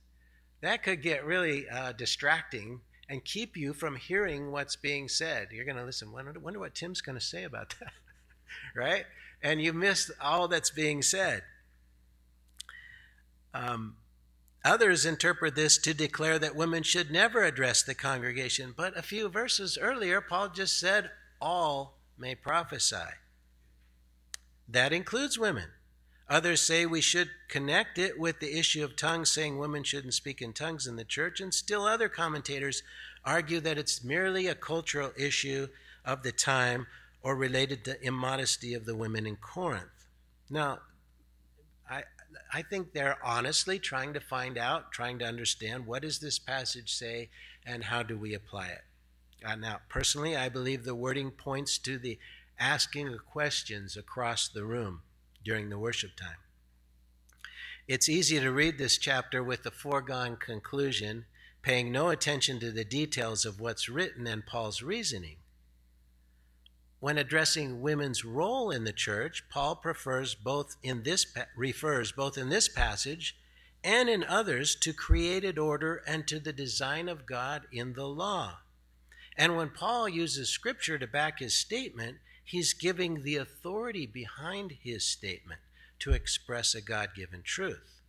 That 0.63 0.83
could 0.83 1.03
get 1.03 1.25
really 1.25 1.69
uh, 1.69 1.93
distracting 1.93 2.81
and 3.09 3.25
keep 3.25 3.57
you 3.57 3.73
from 3.73 3.97
hearing 3.97 4.51
what's 4.51 4.77
being 4.77 5.09
said. 5.09 5.49
You're 5.53 5.65
going 5.65 5.77
to 5.77 5.85
listen, 5.85 6.13
wonder, 6.13 6.39
wonder 6.39 6.59
what 6.59 6.75
Tim's 6.75 7.01
going 7.01 7.19
to 7.19 7.25
say 7.25 7.45
about 7.45 7.75
that, 7.81 7.93
right? 8.75 9.05
And 9.43 9.61
you 9.61 9.73
missed 9.73 10.11
all 10.21 10.49
that's 10.49 10.71
being 10.71 11.03
said. 11.03 11.43
Um, 13.53 13.97
Others 14.65 15.07
interpret 15.07 15.55
this 15.55 15.79
to 15.79 15.95
declare 15.95 16.39
that 16.39 16.55
women 16.55 16.83
should 16.83 17.11
never 17.11 17.43
address 17.43 17.83
the 17.83 17.95
congregation, 17.95 18.75
but 18.77 18.97
a 18.97 19.03
few 19.03 19.29
verses 19.29 19.79
earlier, 19.81 20.21
Paul 20.21 20.51
just 20.51 20.79
said, 20.79 21.11
All 21.41 21.97
may 22.19 22.35
prophesy. 22.35 22.97
That 24.69 24.93
includes 24.93 25.39
women. 25.39 25.71
Others 26.31 26.63
say 26.63 26.87
we 26.87 27.01
should 27.01 27.29
connect 27.49 27.99
it 27.99 28.17
with 28.17 28.39
the 28.39 28.57
issue 28.57 28.85
of 28.85 28.95
tongues, 28.95 29.33
saying 29.33 29.59
women 29.59 29.83
shouldn't 29.83 30.15
speak 30.15 30.41
in 30.41 30.53
tongues 30.53 30.87
in 30.87 30.95
the 30.95 31.05
church, 31.05 31.41
and 31.41 31.53
still 31.53 31.83
other 31.83 32.09
commentators 32.09 32.85
argue 33.25 33.59
that 33.59 33.77
it's 33.77 34.05
merely 34.05 34.47
a 34.47 34.55
cultural 34.55 35.11
issue 35.19 35.67
of 36.05 36.23
the 36.23 36.31
time 36.31 36.87
or 37.21 37.35
related 37.35 37.85
to 37.85 38.01
immodesty 38.01 38.75
of 38.75 38.87
the 38.87 38.95
women 38.95 39.27
in 39.27 39.35
Corinth. 39.35 40.07
Now, 40.49 40.79
I, 41.91 42.05
I 42.55 42.63
think 42.63 42.93
they're 42.93 43.19
honestly 43.25 43.81
trying 43.81 44.15
to 44.15 44.21
find 44.21 44.57
out, 44.57 44.93
trying 44.93 45.19
to 45.19 45.27
understand 45.27 45.85
what 45.85 46.03
does 46.03 46.21
this 46.21 46.39
passage 46.39 46.95
say 46.95 47.29
and 47.67 47.83
how 47.83 48.05
do 48.05 48.17
we 48.17 48.35
apply 48.35 48.69
it. 48.69 48.83
Uh, 49.45 49.57
now, 49.57 49.81
personally, 49.89 50.37
I 50.37 50.49
believe 50.49 50.85
the 50.85 50.95
wording 50.95 51.33
points 51.33 51.77
to 51.79 51.99
the 51.99 52.21
asking 52.57 53.09
of 53.09 53.27
questions 53.27 53.97
across 53.97 54.49
the 54.49 54.65
room 54.65 55.03
during 55.45 55.71
the 55.71 55.79
worship 55.79 56.17
time. 56.17 56.37
It's 57.89 58.09
easy 58.09 58.39
to 58.39 58.53
read 58.53 58.79
this 58.79 58.99
chapter 58.99 59.43
with 59.43 59.63
the 59.65 59.71
foregone 59.71 60.37
conclusion, 60.37 61.25
paying 61.63 61.91
no 61.91 62.09
attention 62.11 62.61
to 62.61 62.71
the 62.71 62.85
details 62.85 63.45
of 63.45 63.61
what's 63.61 63.89
written 63.89 64.27
and 64.27 64.47
Paul's 64.47 64.83
reasoning. 64.83 65.37
When 67.01 67.19
addressing 67.19 67.81
women's 67.81 68.25
role 68.25 68.71
in 68.71 68.85
the 68.85 68.93
church, 68.93 69.45
Paul 69.49 69.77
prefers 69.77 70.35
both 70.35 70.77
in 70.83 71.03
this 71.03 71.27
refers 71.57 72.13
both 72.13 72.37
in 72.37 72.51
this 72.51 72.69
passage 72.69 73.37
and 73.83 74.09
in 74.09 74.23
others 74.23 74.75
to 74.77 74.93
created 74.93 75.59
order 75.59 76.03
and 76.07 76.29
to 76.29 76.39
the 76.39 76.53
design 76.53 77.09
of 77.09 77.27
God 77.27 77.63
in 77.73 77.95
the 77.95 78.07
law. 78.07 78.59
And 79.37 79.57
when 79.57 79.71
Paul 79.71 80.09
uses 80.09 80.51
scripture 80.51 80.99
to 80.99 81.07
back 81.07 81.39
his 81.39 81.57
statement, 81.57 82.19
he's 82.51 82.73
giving 82.73 83.23
the 83.23 83.37
authority 83.37 84.07
behind 84.07 84.73
his 84.83 85.05
statement 85.05 85.61
to 86.01 86.13
express 86.13 86.75
a 86.75 86.81
God 86.81 87.11
given 87.15 87.43
truth. 87.43 88.01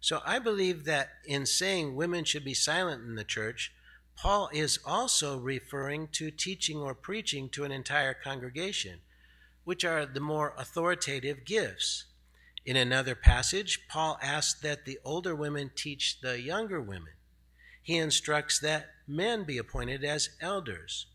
So 0.00 0.20
I 0.24 0.38
believe 0.38 0.84
that 0.84 1.08
in 1.26 1.44
saying 1.44 1.96
women 1.96 2.22
should 2.22 2.44
be 2.44 2.54
silent 2.54 3.02
in 3.04 3.16
the 3.16 3.24
church, 3.24 3.72
Paul 4.16 4.50
is 4.52 4.78
also 4.84 5.36
referring 5.36 6.08
to 6.12 6.30
teaching 6.30 6.78
or 6.78 6.94
preaching 6.94 7.48
to 7.50 7.64
an 7.64 7.72
entire 7.72 8.14
congregation, 8.14 9.00
which 9.64 9.84
are 9.84 10.06
the 10.06 10.20
more 10.20 10.54
authoritative 10.56 11.44
gifts. 11.44 12.04
In 12.64 12.76
another 12.76 13.16
passage, 13.16 13.80
Paul 13.88 14.16
asks 14.22 14.60
that 14.60 14.84
the 14.84 14.98
older 15.04 15.34
women 15.34 15.72
teach 15.74 16.20
the 16.20 16.40
younger 16.40 16.80
women. 16.80 17.14
He 17.82 17.96
instructs 17.96 18.60
that 18.60 18.90
men 19.08 19.42
be 19.42 19.58
appointed 19.58 20.04
as 20.04 20.30
elders. 20.40 21.06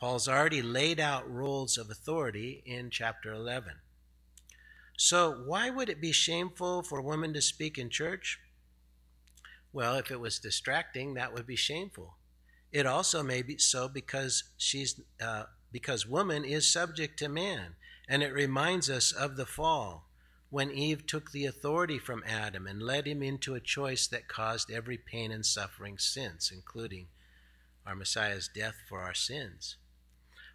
Paul's 0.00 0.28
already 0.28 0.62
laid 0.62 0.98
out 0.98 1.30
roles 1.30 1.76
of 1.76 1.90
authority 1.90 2.62
in 2.64 2.88
chapter 2.88 3.34
11. 3.34 3.74
So, 4.96 5.30
why 5.44 5.68
would 5.68 5.90
it 5.90 6.00
be 6.00 6.12
shameful 6.12 6.82
for 6.82 7.02
women 7.02 7.34
to 7.34 7.42
speak 7.42 7.76
in 7.76 7.90
church? 7.90 8.40
Well, 9.74 9.96
if 9.96 10.10
it 10.10 10.18
was 10.18 10.38
distracting, 10.38 11.14
that 11.14 11.34
would 11.34 11.46
be 11.46 11.56
shameful. 11.56 12.16
It 12.72 12.86
also 12.86 13.22
may 13.22 13.42
be 13.42 13.58
so 13.58 13.88
because 13.88 14.44
she's 14.56 15.00
uh, 15.20 15.44
because 15.70 16.06
woman 16.06 16.44
is 16.44 16.66
subject 16.66 17.18
to 17.18 17.28
man, 17.28 17.74
and 18.08 18.22
it 18.22 18.32
reminds 18.32 18.88
us 18.88 19.12
of 19.12 19.36
the 19.36 19.46
fall 19.46 20.08
when 20.48 20.70
Eve 20.70 21.06
took 21.06 21.30
the 21.30 21.44
authority 21.44 21.98
from 21.98 22.24
Adam 22.26 22.66
and 22.66 22.82
led 22.82 23.06
him 23.06 23.22
into 23.22 23.54
a 23.54 23.60
choice 23.60 24.06
that 24.08 24.28
caused 24.28 24.70
every 24.70 24.96
pain 24.96 25.30
and 25.30 25.44
suffering 25.44 25.98
since, 25.98 26.50
including 26.50 27.06
our 27.86 27.94
Messiah's 27.94 28.48
death 28.52 28.76
for 28.88 29.00
our 29.00 29.14
sins. 29.14 29.76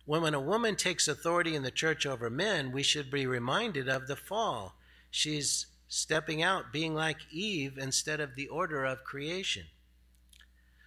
When, 0.06 0.22
when 0.22 0.34
a 0.34 0.40
woman 0.40 0.76
takes 0.76 1.08
authority 1.08 1.56
in 1.56 1.64
the 1.64 1.72
church 1.72 2.06
over 2.06 2.30
men, 2.30 2.72
we 2.72 2.84
should 2.84 3.10
be 3.12 3.26
reminded 3.26 3.90
of 3.90 4.08
the 4.08 4.16
fall. 4.16 4.76
She's 5.10 5.68
stepping 5.88 6.42
out, 6.42 6.72
being 6.72 6.94
like 6.94 7.18
Eve 7.32 7.78
instead 7.78 8.20
of 8.20 8.36
the 8.36 8.48
order 8.48 8.86
of 8.86 9.04
creation. 9.04 9.64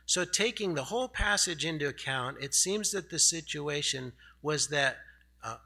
So, 0.06 0.24
taking 0.24 0.74
the 0.74 0.84
whole 0.84 1.08
passage 1.08 1.64
into 1.64 1.86
account, 1.86 2.38
it 2.40 2.54
seems 2.54 2.92
that 2.92 3.10
the 3.10 3.18
situation 3.18 4.12
was 4.40 4.68
that 4.68 4.96
uh, 5.44 5.56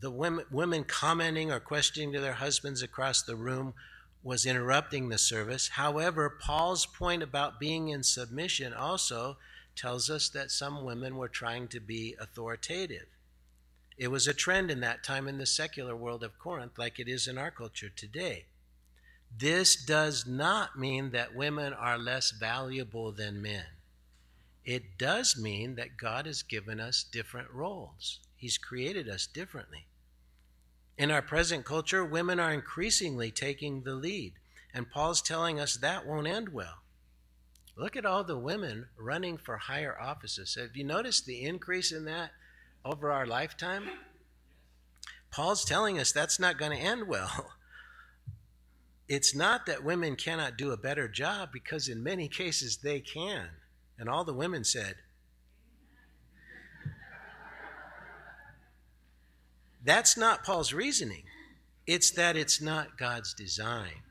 the 0.00 0.10
women, 0.10 0.44
women 0.50 0.84
commenting 0.84 1.52
or 1.52 1.60
questioning 1.60 2.12
to 2.12 2.20
their 2.20 2.32
husbands 2.34 2.82
across 2.82 3.22
the 3.22 3.36
room 3.36 3.74
was 4.22 4.46
interrupting 4.46 5.08
the 5.08 5.18
service. 5.18 5.68
However, 5.68 6.38
Paul's 6.40 6.86
point 6.86 7.22
about 7.22 7.60
being 7.60 7.88
in 7.88 8.02
submission 8.02 8.74
also 8.74 9.36
tells 9.78 10.10
us 10.10 10.28
that 10.30 10.50
some 10.50 10.84
women 10.84 11.16
were 11.16 11.28
trying 11.28 11.68
to 11.68 11.80
be 11.80 12.14
authoritative. 12.20 13.06
It 13.96 14.08
was 14.08 14.26
a 14.26 14.34
trend 14.34 14.70
in 14.70 14.80
that 14.80 15.02
time 15.02 15.26
in 15.26 15.38
the 15.38 15.46
secular 15.46 15.96
world 15.96 16.22
of 16.22 16.38
Corinth, 16.38 16.78
like 16.78 16.98
it 16.98 17.08
is 17.08 17.26
in 17.26 17.38
our 17.38 17.50
culture 17.50 17.88
today. 17.88 18.44
This 19.36 19.76
does 19.76 20.26
not 20.26 20.78
mean 20.78 21.10
that 21.10 21.34
women 21.34 21.72
are 21.72 21.98
less 21.98 22.30
valuable 22.30 23.12
than 23.12 23.42
men. 23.42 23.64
It 24.64 24.98
does 24.98 25.36
mean 25.36 25.76
that 25.76 25.96
God 25.96 26.26
has 26.26 26.42
given 26.42 26.80
us 26.80 27.02
different 27.02 27.50
roles. 27.50 28.18
He's 28.36 28.58
created 28.58 29.08
us 29.08 29.26
differently. 29.26 29.86
In 30.96 31.10
our 31.10 31.22
present 31.22 31.64
culture, 31.64 32.04
women 32.04 32.40
are 32.40 32.52
increasingly 32.52 33.30
taking 33.30 33.82
the 33.82 33.94
lead, 33.94 34.34
and 34.74 34.90
Paul's 34.90 35.22
telling 35.22 35.58
us 35.58 35.76
that 35.76 36.06
won't 36.06 36.26
end 36.26 36.50
well. 36.50 36.82
Look 37.78 37.96
at 37.96 38.04
all 38.04 38.24
the 38.24 38.36
women 38.36 38.88
running 38.98 39.38
for 39.38 39.56
higher 39.56 39.96
offices. 39.98 40.56
Have 40.60 40.76
you 40.76 40.82
noticed 40.82 41.26
the 41.26 41.44
increase 41.44 41.92
in 41.92 42.06
that 42.06 42.32
over 42.84 43.12
our 43.12 43.24
lifetime? 43.24 43.84
Paul's 45.30 45.64
telling 45.64 45.96
us 46.00 46.10
that's 46.10 46.40
not 46.40 46.58
going 46.58 46.72
to 46.72 46.84
end 46.84 47.06
well. 47.06 47.52
It's 49.10 49.34
not 49.34 49.64
that 49.64 49.82
women 49.82 50.16
cannot 50.16 50.58
do 50.58 50.70
a 50.70 50.76
better 50.76 51.08
job, 51.08 51.48
because 51.50 51.88
in 51.88 52.02
many 52.02 52.28
cases 52.28 52.76
they 52.76 53.00
can. 53.00 53.48
And 53.98 54.06
all 54.06 54.22
the 54.22 54.34
women 54.34 54.64
said, 54.64 54.96
That's 59.82 60.14
not 60.14 60.44
Paul's 60.44 60.74
reasoning. 60.74 61.22
It's 61.86 62.10
that 62.10 62.36
it's 62.36 62.60
not 62.60 62.98
God's 62.98 63.32
design. 63.32 64.02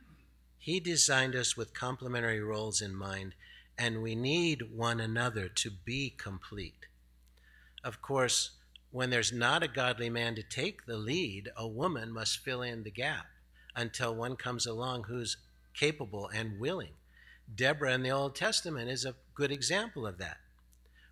He 0.57 0.79
designed 0.79 1.35
us 1.35 1.55
with 1.55 1.75
complementary 1.75 2.41
roles 2.41 2.81
in 2.81 2.95
mind, 2.95 3.35
and 3.77 4.01
we 4.01 4.15
need 4.15 4.75
one 4.75 4.99
another 4.99 5.47
to 5.47 5.69
be 5.69 6.13
complete. 6.17 6.87
Of 7.83 8.01
course, 8.01 8.51
when 8.91 9.09
there's 9.09 9.31
not 9.31 9.63
a 9.63 9.67
godly 9.67 10.09
man 10.09 10.35
to 10.35 10.43
take 10.43 10.85
the 10.85 10.97
lead, 10.97 11.49
a 11.55 11.67
woman 11.67 12.11
must 12.11 12.39
fill 12.39 12.61
in 12.61 12.83
the 12.83 12.91
gap 12.91 13.27
until 13.75 14.15
one 14.15 14.35
comes 14.35 14.65
along 14.65 15.03
who's 15.03 15.37
capable 15.73 16.29
and 16.33 16.59
willing. 16.59 16.93
Deborah 17.53 17.93
in 17.93 18.03
the 18.03 18.11
Old 18.11 18.35
Testament 18.35 18.89
is 18.89 19.05
a 19.05 19.15
good 19.35 19.51
example 19.51 20.07
of 20.07 20.17
that. 20.17 20.37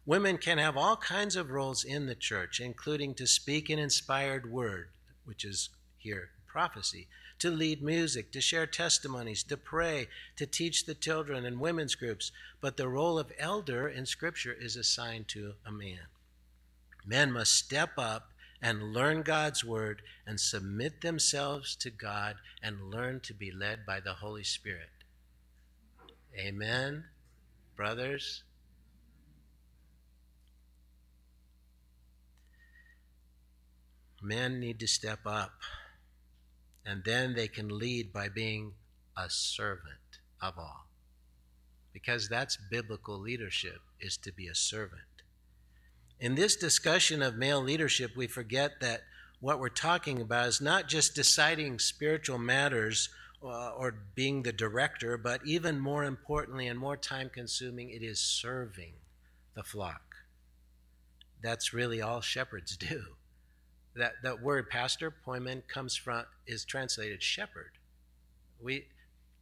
Women 0.06 0.38
can 0.38 0.58
have 0.58 0.78
all 0.78 0.97
kinds 0.97 1.36
of 1.36 1.51
roles 1.51 1.84
in 1.84 2.06
the 2.06 2.15
church, 2.15 2.60
including 2.60 3.13
to 3.15 3.28
speak 3.28 3.69
an 3.69 3.80
inspired 3.80 4.51
word, 4.51 4.89
which 5.23 5.45
is 5.45 5.69
here 5.97 6.30
prophecy, 6.47 7.08
to 7.39 7.50
lead 7.50 7.82
music, 7.82 8.32
to 8.32 8.41
share 8.41 8.65
testimonies, 8.65 9.43
to 9.43 9.58
pray, 9.58 10.08
to 10.38 10.45
teach 10.45 10.86
the 10.86 10.95
children 10.95 11.45
and 11.45 11.60
women's 11.60 11.95
groups. 11.95 12.32
But 12.62 12.78
the 12.78 12.88
role 12.88 13.19
of 13.19 13.32
elder 13.38 13.88
in 13.88 14.06
Scripture 14.06 14.56
is 14.58 14.76
assigned 14.76 15.28
to 15.30 15.54
a 15.65 15.71
man. 15.71 16.08
Men 17.06 17.32
must 17.32 17.54
step 17.54 17.91
up 17.98 18.32
and 18.62 18.93
learn 18.93 19.21
God's 19.21 19.63
word 19.63 20.02
and 20.26 20.39
submit 20.39 21.02
themselves 21.02 21.76
to 21.76 21.89
God 21.89 22.38
and 22.63 22.89
learn 22.89 23.19
to 23.21 23.34
be 23.34 23.52
led 23.52 23.86
by 23.86 24.00
the 24.00 24.13
Holy 24.13 24.43
Spirit. 24.43 24.89
Amen, 26.38 27.06
brothers. 27.76 28.43
Men 34.21 34.60
need 34.60 34.80
to 34.80 34.88
step 34.88 35.19
up, 35.26 35.52
and 36.86 37.04
then 37.04 37.34
they 37.34 37.48
can 37.48 37.67
lead 37.67 38.13
by 38.13 38.30
being 38.30 38.74
a 39.17 39.30
servant 39.30 40.19
of 40.41 40.58
all. 40.58 40.88
Because 41.93 42.28
that's 42.28 42.58
biblical 42.69 43.17
leadership, 43.17 43.80
is 44.00 44.17
to 44.17 44.32
be 44.32 44.48
a 44.48 44.56
servant. 44.56 45.02
In 46.19 46.36
this 46.36 46.56
discussion 46.56 47.21
of 47.21 47.36
male 47.36 47.62
leadership, 47.62 48.12
we 48.15 48.28
forget 48.28 48.80
that 48.82 49.02
what 49.39 49.60
we're 49.60 49.69
talking 49.69 50.21
about 50.21 50.48
is 50.48 50.62
not 50.62 50.88
just 50.88 51.15
deciding 51.15 51.80
spiritual 51.80 52.38
matters 52.38 53.10
uh, 53.43 53.71
or 53.71 53.95
being 54.15 54.43
the 54.43 54.54
director, 54.54 55.17
but 55.17 55.41
even 55.45 55.80
more 55.80 56.04
importantly 56.04 56.67
and 56.67 56.80
more 56.80 56.98
time 56.98 57.30
consuming, 57.30 57.89
it 57.89 58.04
is 58.04 58.19
serving 58.19 58.93
the 59.56 59.63
flock. 59.63 60.15
That's 61.41 61.74
really 61.74 62.02
all 62.02 62.21
shepherds 62.21 62.78
do 62.78 63.15
that, 63.96 64.14
that 64.24 64.42
word 64.42 64.70
pastor, 64.70 65.14
poimen, 65.26 65.68
comes 65.68 65.96
from, 65.96 66.26
is 66.46 66.66
translated 66.66 67.24
shepherd. 67.24 67.72
We, 68.62 68.86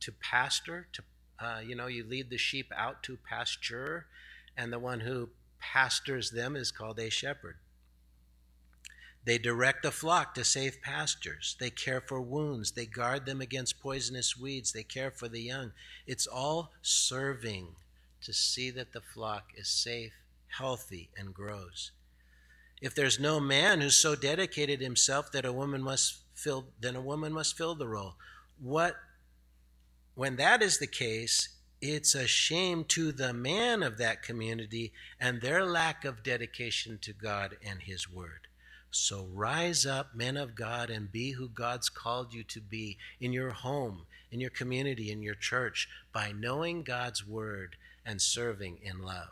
to 0.02 0.12
pastor, 0.12 0.88
to, 0.94 1.04
uh, 1.40 1.60
you 1.60 1.76
know, 1.76 1.88
you 1.88 2.04
lead 2.04 2.30
the 2.30 2.38
sheep 2.38 2.72
out 2.76 3.04
to 3.04 3.18
pasture, 3.18 4.06
and 4.56 4.72
the 4.72 4.80
one 4.80 5.02
who 5.02 5.30
pastors 5.60 6.32
them 6.32 6.56
is 6.56 6.72
called 6.72 7.00
a 7.00 7.10
shepherd. 7.10 7.56
They 9.26 9.38
direct 9.38 9.84
the 9.84 9.92
flock 9.92 10.36
to 10.36 10.44
safe 10.44 10.82
pastures. 10.82 11.56
They 11.60 11.70
care 11.70 12.02
for 12.02 12.20
wounds. 12.20 12.72
They 12.72 12.86
guard 12.86 13.26
them 13.26 13.40
against 13.40 13.80
poisonous 13.80 14.38
weeds. 14.38 14.74
They 14.74 14.84
care 14.84 15.12
for 15.12 15.30
the 15.30 15.42
young. 15.42 15.72
It's 16.06 16.28
all 16.28 16.72
serving 16.82 17.68
to 18.24 18.34
see 18.34 18.70
that 18.72 18.92
the 18.92 19.02
flock 19.02 19.52
is 19.56 19.70
safe, 19.70 20.12
healthy, 20.48 21.10
and 21.18 21.34
grows. 21.34 21.92
If 22.84 22.94
there's 22.94 23.18
no 23.18 23.40
man 23.40 23.80
who's 23.80 23.96
so 23.96 24.14
dedicated 24.14 24.82
himself 24.82 25.32
that 25.32 25.46
a 25.46 25.54
woman 25.54 25.82
must 25.82 26.18
fill, 26.36 26.66
then 26.82 26.98
a 26.98 27.02
woman 27.02 27.32
must 27.32 27.56
fill 27.56 27.76
the 27.76 27.88
role. 27.88 28.16
What, 28.62 28.98
when 30.16 30.36
that 30.36 30.62
is 30.62 30.80
the 30.80 30.88
case, 30.88 31.48
it's 31.80 32.14
a 32.14 32.28
shame 32.28 32.84
to 32.90 33.14
the 33.14 33.32
man 33.32 33.84
of 33.84 33.98
that 34.00 34.22
community 34.22 34.92
and 35.18 35.40
their 35.40 35.66
lack 35.66 36.04
of 36.04 36.24
dedication 36.24 37.00
to 37.04 37.14
God 37.14 37.56
and 37.66 37.84
His 37.84 38.12
Word. 38.12 38.48
So 38.92 39.30
rise 39.32 39.86
up, 39.86 40.14
men 40.14 40.36
of 40.36 40.54
God, 40.54 40.90
and 40.90 41.10
be 41.10 41.32
who 41.32 41.48
God's 41.48 41.88
called 41.88 42.34
you 42.34 42.44
to 42.44 42.60
be 42.60 42.98
in 43.22 43.32
your 43.32 43.52
home, 43.52 44.08
in 44.30 44.42
your 44.42 44.50
community, 44.50 45.10
in 45.10 45.24
your 45.24 45.36
church, 45.36 45.88
by 46.12 46.34
knowing 46.34 46.84
God's 46.84 47.26
Word 47.26 47.78
and 48.06 48.22
serving 48.22 48.80
in 48.84 49.02
love. 49.02 49.30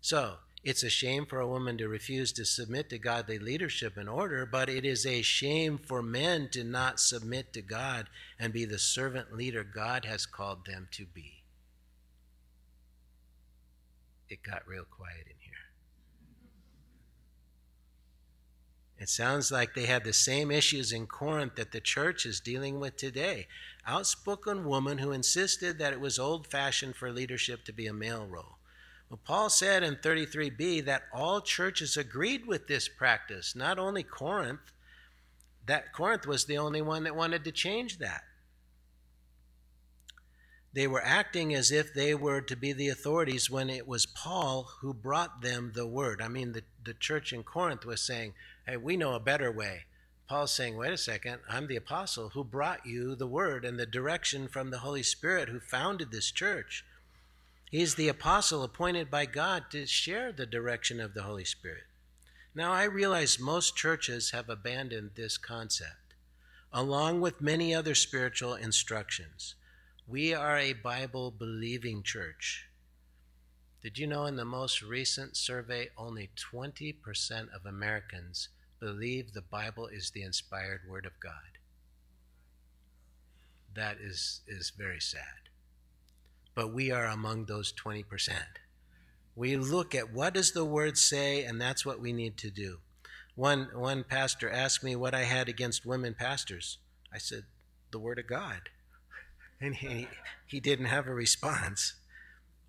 So, 0.00 0.36
it's 0.62 0.82
a 0.82 0.90
shame 0.90 1.24
for 1.24 1.40
a 1.40 1.48
woman 1.48 1.78
to 1.78 1.88
refuse 1.88 2.32
to 2.32 2.44
submit 2.44 2.90
to 2.90 2.98
godly 2.98 3.38
leadership 3.38 3.96
and 3.96 4.08
order, 4.08 4.44
but 4.44 4.68
it 4.68 4.84
is 4.84 5.06
a 5.06 5.22
shame 5.22 5.78
for 5.78 6.02
men 6.02 6.50
to 6.52 6.62
not 6.62 7.00
submit 7.00 7.54
to 7.54 7.62
God 7.62 8.08
and 8.38 8.52
be 8.52 8.66
the 8.66 8.78
servant 8.78 9.34
leader 9.34 9.64
God 9.64 10.04
has 10.04 10.26
called 10.26 10.66
them 10.66 10.88
to 10.92 11.06
be. 11.06 11.44
It 14.28 14.42
got 14.42 14.68
real 14.68 14.84
quiet 14.84 15.26
in 15.26 15.36
here. 15.38 15.54
It 18.98 19.08
sounds 19.08 19.50
like 19.50 19.74
they 19.74 19.86
had 19.86 20.04
the 20.04 20.12
same 20.12 20.50
issues 20.50 20.92
in 20.92 21.06
Corinth 21.06 21.54
that 21.56 21.72
the 21.72 21.80
church 21.80 22.26
is 22.26 22.38
dealing 22.38 22.78
with 22.78 22.98
today. 22.98 23.48
Outspoken 23.86 24.66
woman 24.66 24.98
who 24.98 25.10
insisted 25.10 25.78
that 25.78 25.94
it 25.94 26.00
was 26.00 26.18
old 26.18 26.46
fashioned 26.46 26.96
for 26.96 27.10
leadership 27.10 27.64
to 27.64 27.72
be 27.72 27.86
a 27.86 27.94
male 27.94 28.26
role. 28.26 28.59
Well, 29.10 29.18
Paul 29.24 29.50
said 29.50 29.82
in 29.82 29.96
33b 29.96 30.84
that 30.84 31.02
all 31.12 31.40
churches 31.40 31.96
agreed 31.96 32.46
with 32.46 32.68
this 32.68 32.88
practice, 32.88 33.56
not 33.56 33.78
only 33.78 34.04
Corinth. 34.04 34.72
That 35.66 35.92
Corinth 35.92 36.26
was 36.26 36.44
the 36.44 36.58
only 36.58 36.80
one 36.80 37.04
that 37.04 37.16
wanted 37.16 37.44
to 37.44 37.52
change 37.52 37.98
that. 37.98 38.22
They 40.72 40.86
were 40.86 41.02
acting 41.02 41.52
as 41.52 41.72
if 41.72 41.92
they 41.92 42.14
were 42.14 42.40
to 42.42 42.56
be 42.56 42.72
the 42.72 42.88
authorities 42.88 43.50
when 43.50 43.68
it 43.68 43.88
was 43.88 44.06
Paul 44.06 44.68
who 44.80 44.94
brought 44.94 45.42
them 45.42 45.72
the 45.74 45.86
word. 45.86 46.22
I 46.22 46.28
mean, 46.28 46.52
the, 46.52 46.62
the 46.84 46.94
church 46.94 47.32
in 47.32 47.42
Corinth 47.42 47.84
was 47.84 48.00
saying, 48.00 48.34
Hey, 48.66 48.76
we 48.76 48.96
know 48.96 49.14
a 49.14 49.20
better 49.20 49.50
way. 49.50 49.86
Paul's 50.28 50.52
saying, 50.52 50.76
Wait 50.76 50.92
a 50.92 50.96
second, 50.96 51.40
I'm 51.48 51.66
the 51.66 51.74
apostle 51.74 52.28
who 52.28 52.44
brought 52.44 52.86
you 52.86 53.16
the 53.16 53.26
word 53.26 53.64
and 53.64 53.80
the 53.80 53.86
direction 53.86 54.46
from 54.46 54.70
the 54.70 54.78
Holy 54.78 55.02
Spirit 55.02 55.48
who 55.48 55.58
founded 55.58 56.12
this 56.12 56.30
church. 56.30 56.84
He's 57.70 57.94
the 57.94 58.08
apostle 58.08 58.64
appointed 58.64 59.12
by 59.12 59.26
God 59.26 59.70
to 59.70 59.86
share 59.86 60.32
the 60.32 60.44
direction 60.44 61.00
of 61.00 61.14
the 61.14 61.22
Holy 61.22 61.44
Spirit. 61.44 61.84
Now, 62.52 62.72
I 62.72 62.82
realize 62.82 63.38
most 63.38 63.76
churches 63.76 64.32
have 64.32 64.48
abandoned 64.48 65.12
this 65.14 65.38
concept, 65.38 66.14
along 66.72 67.20
with 67.20 67.40
many 67.40 67.72
other 67.72 67.94
spiritual 67.94 68.54
instructions. 68.54 69.54
We 70.08 70.34
are 70.34 70.58
a 70.58 70.72
Bible 70.72 71.30
believing 71.30 72.02
church. 72.02 72.66
Did 73.82 73.98
you 73.98 74.08
know 74.08 74.26
in 74.26 74.34
the 74.34 74.44
most 74.44 74.82
recent 74.82 75.36
survey, 75.36 75.90
only 75.96 76.30
20% 76.52 77.54
of 77.54 77.64
Americans 77.64 78.48
believe 78.80 79.32
the 79.32 79.42
Bible 79.42 79.86
is 79.86 80.10
the 80.10 80.22
inspired 80.22 80.80
Word 80.88 81.06
of 81.06 81.20
God? 81.20 81.58
That 83.76 83.98
is, 84.00 84.40
is 84.48 84.72
very 84.76 85.00
sad 85.00 85.39
but 86.54 86.72
we 86.72 86.90
are 86.90 87.06
among 87.06 87.44
those 87.44 87.72
20%. 87.72 88.04
We 89.36 89.56
look 89.56 89.94
at 89.94 90.12
what 90.12 90.34
does 90.34 90.52
the 90.52 90.64
word 90.64 90.98
say, 90.98 91.44
and 91.44 91.60
that's 91.60 91.86
what 91.86 92.00
we 92.00 92.12
need 92.12 92.36
to 92.38 92.50
do. 92.50 92.78
One, 93.36 93.68
one 93.74 94.04
pastor 94.04 94.50
asked 94.50 94.84
me 94.84 94.96
what 94.96 95.14
I 95.14 95.22
had 95.22 95.48
against 95.48 95.86
women 95.86 96.14
pastors. 96.14 96.78
I 97.12 97.18
said, 97.18 97.44
the 97.90 97.98
word 97.98 98.18
of 98.18 98.26
God. 98.26 98.60
And 99.62 99.74
he, 99.74 100.08
he 100.46 100.58
didn't 100.58 100.86
have 100.86 101.06
a 101.06 101.12
response. 101.12 101.92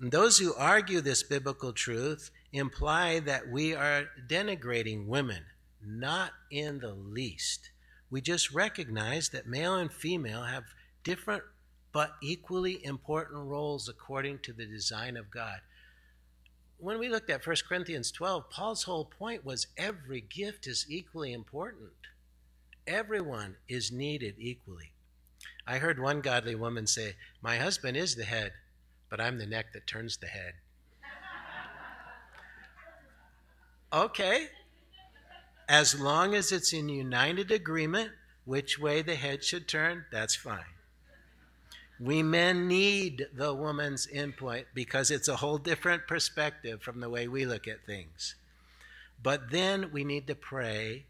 And 0.02 0.12
those 0.12 0.40
who 0.40 0.54
argue 0.56 1.00
this 1.00 1.24
biblical 1.24 1.72
truth 1.72 2.32
imply 2.52 3.20
that 3.20 3.50
we 3.50 3.74
are 3.74 4.10
denigrating 4.28 5.08
women. 5.08 5.46
Not 5.82 6.32
in 6.52 6.80
the 6.80 6.94
least. 6.94 7.72
We 8.10 8.20
just 8.20 8.52
recognize 8.52 9.30
that 9.30 9.48
male 9.48 9.76
and 9.76 9.92
female 9.92 10.44
have 10.44 10.66
different 11.04 11.44
but 11.94 12.16
equally 12.22 12.84
important 12.86 13.46
roles 13.46 13.90
according 13.90 14.40
to 14.40 14.54
the 14.54 14.66
design 14.66 15.18
of 15.18 15.30
God. 15.30 15.60
When 16.78 16.98
we 17.00 17.10
looked 17.10 17.30
at 17.30 17.46
1 17.46 17.56
Corinthians 17.68 18.12
12, 18.12 18.50
Paul's 18.50 18.84
whole 18.84 19.06
point 19.06 19.46
was 19.46 19.68
every 19.78 20.22
gift 20.22 20.68
is 20.68 20.86
equally 20.90 21.34
important. 21.34 21.92
Everyone 22.88 23.56
is 23.68 23.92
needed 23.92 24.36
equally. 24.40 24.92
I 25.68 25.78
heard 25.78 26.00
one 26.00 26.22
godly 26.22 26.56
woman 26.56 26.88
say, 26.88 27.16
My 27.42 27.58
husband 27.58 27.98
is 27.98 28.16
the 28.16 28.24
head, 28.26 28.54
but 29.10 29.22
I'm 29.22 29.38
the 29.38 29.46
neck 29.46 29.74
that 29.74 29.86
turns 29.86 30.18
the 30.18 30.28
head. 30.28 30.54
okay. 33.94 34.48
As 35.70 36.00
long 36.00 36.34
as 36.34 36.52
it's 36.52 36.74
in 36.74 36.90
united 36.90 37.52
agreement 37.52 38.12
which 38.46 38.80
way 38.80 39.02
the 39.02 39.16
head 39.16 39.44
should 39.44 39.68
turn, 39.68 40.06
that's 40.12 40.36
fine. 40.36 40.66
We 42.02 42.24
men 42.24 42.68
need 42.68 43.28
the 43.32 43.54
woman's 43.54 44.08
input 44.08 44.66
because 44.74 45.12
it's 45.12 45.28
a 45.28 45.36
whole 45.36 45.60
different 45.60 46.08
perspective 46.08 46.82
from 46.82 47.00
the 47.00 47.12
way 47.12 47.28
we 47.28 47.46
look 47.46 47.68
at 47.68 47.86
things. 47.86 48.34
But 49.22 49.52
then 49.52 49.92
we 49.92 50.04
need 50.04 50.26
to 50.26 50.34
pray, 50.34 51.06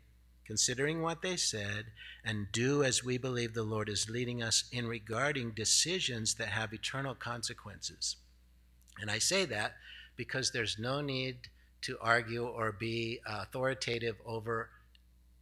considering 0.46 1.02
what 1.02 1.22
they 1.22 1.38
said, 1.38 1.86
and 2.26 2.52
do 2.52 2.84
as 2.84 3.06
we 3.06 3.18
believe 3.18 3.54
the 3.54 3.64
Lord 3.64 3.88
is 3.88 4.10
leading 4.10 4.44
us 4.44 4.66
in 4.74 4.86
regarding 4.86 5.52
decisions 5.52 6.36
that 6.36 6.50
have 6.50 6.74
eternal 6.74 7.16
consequences. 7.16 8.18
And 9.00 9.10
I 9.10 9.20
say 9.20 9.46
that 9.46 9.76
because 10.18 10.52
there's 10.52 10.78
no 10.78 11.00
need 11.00 11.38
to 11.84 11.98
argue 12.02 12.46
or 12.46 12.74
be 12.74 13.22
authoritative 13.26 14.18
over 14.26 14.70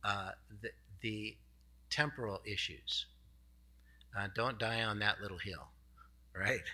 uh, 0.03 0.29
the, 0.61 0.69
the 1.01 1.37
temporal 1.89 2.39
issues. 2.45 3.07
Uh, 4.17 4.27
don't 4.35 4.59
die 4.59 4.83
on 4.83 4.99
that 4.99 5.21
little 5.21 5.37
hill, 5.37 5.69
right? 6.35 6.61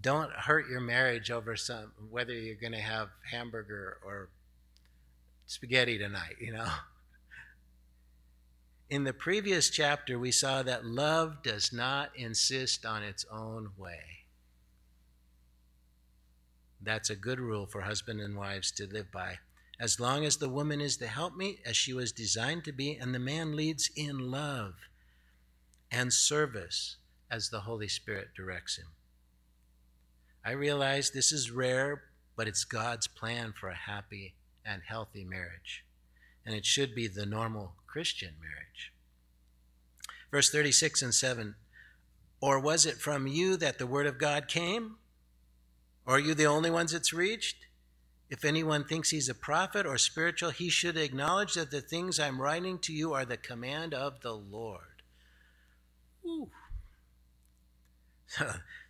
Don't 0.00 0.32
hurt 0.32 0.70
your 0.70 0.80
marriage 0.80 1.30
over 1.30 1.56
some 1.56 1.92
whether 2.08 2.32
you're 2.32 2.54
going 2.54 2.72
to 2.72 2.78
have 2.78 3.08
hamburger 3.30 3.98
or 4.02 4.30
spaghetti 5.46 5.98
tonight, 5.98 6.36
you 6.40 6.52
know. 6.52 6.66
In 8.88 9.04
the 9.04 9.12
previous 9.12 9.68
chapter, 9.68 10.18
we 10.18 10.32
saw 10.32 10.62
that 10.62 10.86
love 10.86 11.42
does 11.42 11.70
not 11.72 12.16
insist 12.16 12.86
on 12.86 13.02
its 13.02 13.26
own 13.30 13.72
way. 13.76 14.24
That's 16.80 17.10
a 17.10 17.16
good 17.16 17.38
rule 17.38 17.66
for 17.66 17.82
husband 17.82 18.20
and 18.20 18.36
wives 18.36 18.70
to 18.72 18.86
live 18.86 19.12
by. 19.12 19.38
As 19.78 20.00
long 20.00 20.24
as 20.24 20.38
the 20.38 20.48
woman 20.48 20.80
is 20.80 20.96
the 20.96 21.08
helpmeet, 21.08 21.60
as 21.64 21.76
she 21.76 21.92
was 21.92 22.10
designed 22.10 22.64
to 22.64 22.72
be, 22.72 22.96
and 22.96 23.14
the 23.14 23.18
man 23.18 23.54
leads 23.54 23.90
in 23.94 24.30
love 24.30 24.74
and 25.90 26.12
service 26.12 26.96
as 27.30 27.48
the 27.48 27.60
Holy 27.60 27.88
Spirit 27.88 28.28
directs 28.36 28.76
him. 28.76 28.86
I 30.44 30.52
realize 30.52 31.10
this 31.10 31.32
is 31.32 31.50
rare, 31.50 32.02
but 32.36 32.48
it's 32.48 32.64
God's 32.64 33.06
plan 33.06 33.52
for 33.58 33.68
a 33.68 33.74
happy 33.74 34.34
and 34.64 34.82
healthy 34.86 35.24
marriage. 35.24 35.84
And 36.46 36.54
it 36.54 36.64
should 36.64 36.94
be 36.94 37.06
the 37.06 37.26
normal 37.26 37.74
Christian 37.86 38.34
marriage. 38.40 38.92
Verse 40.30 40.50
36 40.50 41.02
and 41.02 41.14
7 41.14 41.54
Or 42.40 42.58
was 42.58 42.86
it 42.86 42.96
from 42.96 43.26
you 43.26 43.56
that 43.58 43.78
the 43.78 43.86
word 43.86 44.06
of 44.06 44.18
God 44.18 44.48
came? 44.48 44.96
Or 46.06 46.16
are 46.16 46.20
you 46.20 46.34
the 46.34 46.46
only 46.46 46.70
ones 46.70 46.94
it's 46.94 47.12
reached? 47.12 47.66
If 48.30 48.44
anyone 48.44 48.84
thinks 48.84 49.10
he's 49.10 49.28
a 49.28 49.34
prophet 49.34 49.84
or 49.84 49.98
spiritual, 49.98 50.50
he 50.50 50.70
should 50.70 50.96
acknowledge 50.96 51.54
that 51.54 51.72
the 51.72 51.80
things 51.80 52.20
I'm 52.20 52.40
writing 52.40 52.78
to 52.80 52.92
you 52.92 53.12
are 53.12 53.24
the 53.24 53.36
command 53.36 53.92
of 53.92 54.20
the 54.20 54.34
Lord. 54.34 54.89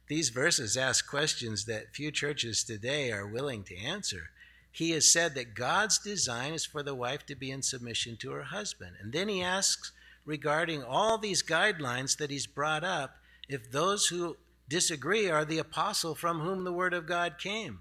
These 0.09 0.31
verses 0.31 0.77
ask 0.77 1.09
questions 1.09 1.65
that 1.67 1.95
few 1.95 2.11
churches 2.11 2.65
today 2.65 3.13
are 3.13 3.27
willing 3.27 3.63
to 3.65 3.77
answer. 3.77 4.31
He 4.73 4.91
has 4.91 5.11
said 5.11 5.35
that 5.35 5.55
God's 5.55 5.99
design 5.99 6.53
is 6.53 6.65
for 6.65 6.83
the 6.83 6.95
wife 6.95 7.27
to 7.27 7.35
be 7.35 7.51
in 7.51 7.63
submission 7.63 8.17
to 8.19 8.31
her 8.33 8.45
husband. 8.45 8.97
And 9.01 9.13
then 9.13 9.29
he 9.29 9.43
asks 9.43 9.93
regarding 10.25 10.83
all 10.83 11.19
these 11.19 11.43
guidelines 11.43 12.17
that 12.19 12.31
he's 12.31 12.47
brought 12.47 12.85
up 12.85 13.17
if 13.49 13.71
those 13.71 14.07
who 14.07 14.37
disagree 14.69 15.29
are 15.29 15.45
the 15.45 15.59
apostle 15.59 16.15
from 16.15 16.41
whom 16.41 16.65
the 16.65 16.73
word 16.73 16.95
of 16.95 17.07
God 17.07 17.39
came. 17.39 17.81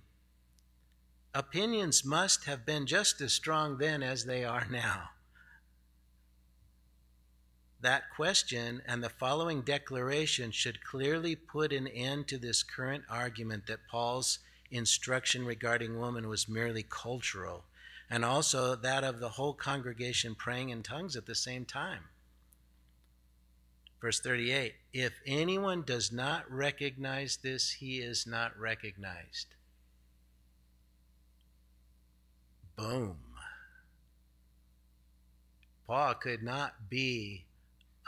Opinions 1.34 2.04
must 2.04 2.46
have 2.46 2.66
been 2.66 2.88
just 2.88 3.22
as 3.22 3.34
strong 3.34 3.78
then 3.78 4.02
as 4.02 4.26
they 4.26 4.44
are 4.44 4.68
now 4.70 5.10
that 7.82 8.10
question 8.16 8.82
and 8.86 9.04
the 9.04 9.10
following 9.10 9.62
declaration 9.62 10.52
should 10.52 10.84
clearly 10.84 11.36
put 11.36 11.72
an 11.72 11.88
end 11.88 12.28
to 12.28 12.38
this 12.38 12.64
current 12.64 13.04
argument 13.10 13.68
that 13.68 13.88
Paul's 13.90 14.40
instruction 14.72 15.46
regarding 15.46 15.98
woman 15.98 16.28
was 16.28 16.50
merely 16.50 16.84
cultural, 16.84 17.64
and 18.10 18.26
also 18.26 18.76
that 18.76 19.04
of 19.04 19.20
the 19.20 19.30
whole 19.30 19.54
congregation 19.54 20.36
praying 20.36 20.70
in 20.70 20.84
tongues 20.84 21.16
at 21.16 21.26
the 21.26 21.36
same 21.36 21.66
time. 21.66 22.04
Verse 24.02 24.20
38 24.20 24.76
If 24.94 25.14
anyone 25.26 25.84
does 25.84 26.12
not 26.12 26.50
recognize 26.52 27.38
this, 27.38 27.72
he 27.72 27.98
is 28.00 28.26
not 28.28 28.58
recognized. 28.58 29.48
Boom. 32.76 33.18
Paul 35.86 36.14
could 36.14 36.44
not 36.44 36.90
be 36.90 37.46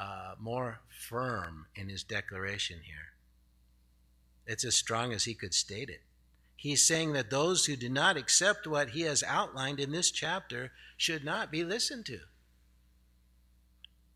uh, 0.01 0.33
more 0.39 0.79
firm 0.89 1.67
in 1.75 1.87
his 1.87 2.03
declaration 2.03 2.79
here. 2.83 3.13
It's 4.47 4.65
as 4.65 4.75
strong 4.75 5.13
as 5.13 5.25
he 5.25 5.35
could 5.35 5.53
state 5.53 5.89
it. 5.89 6.01
He's 6.55 6.85
saying 6.85 7.13
that 7.13 7.29
those 7.29 7.65
who 7.65 7.75
do 7.75 7.87
not 7.87 8.17
accept 8.17 8.65
what 8.65 8.89
he 8.89 9.01
has 9.01 9.23
outlined 9.23 9.79
in 9.79 9.91
this 9.91 10.09
chapter 10.09 10.71
should 10.97 11.23
not 11.23 11.51
be 11.51 11.63
listened 11.63 12.07
to. 12.07 12.19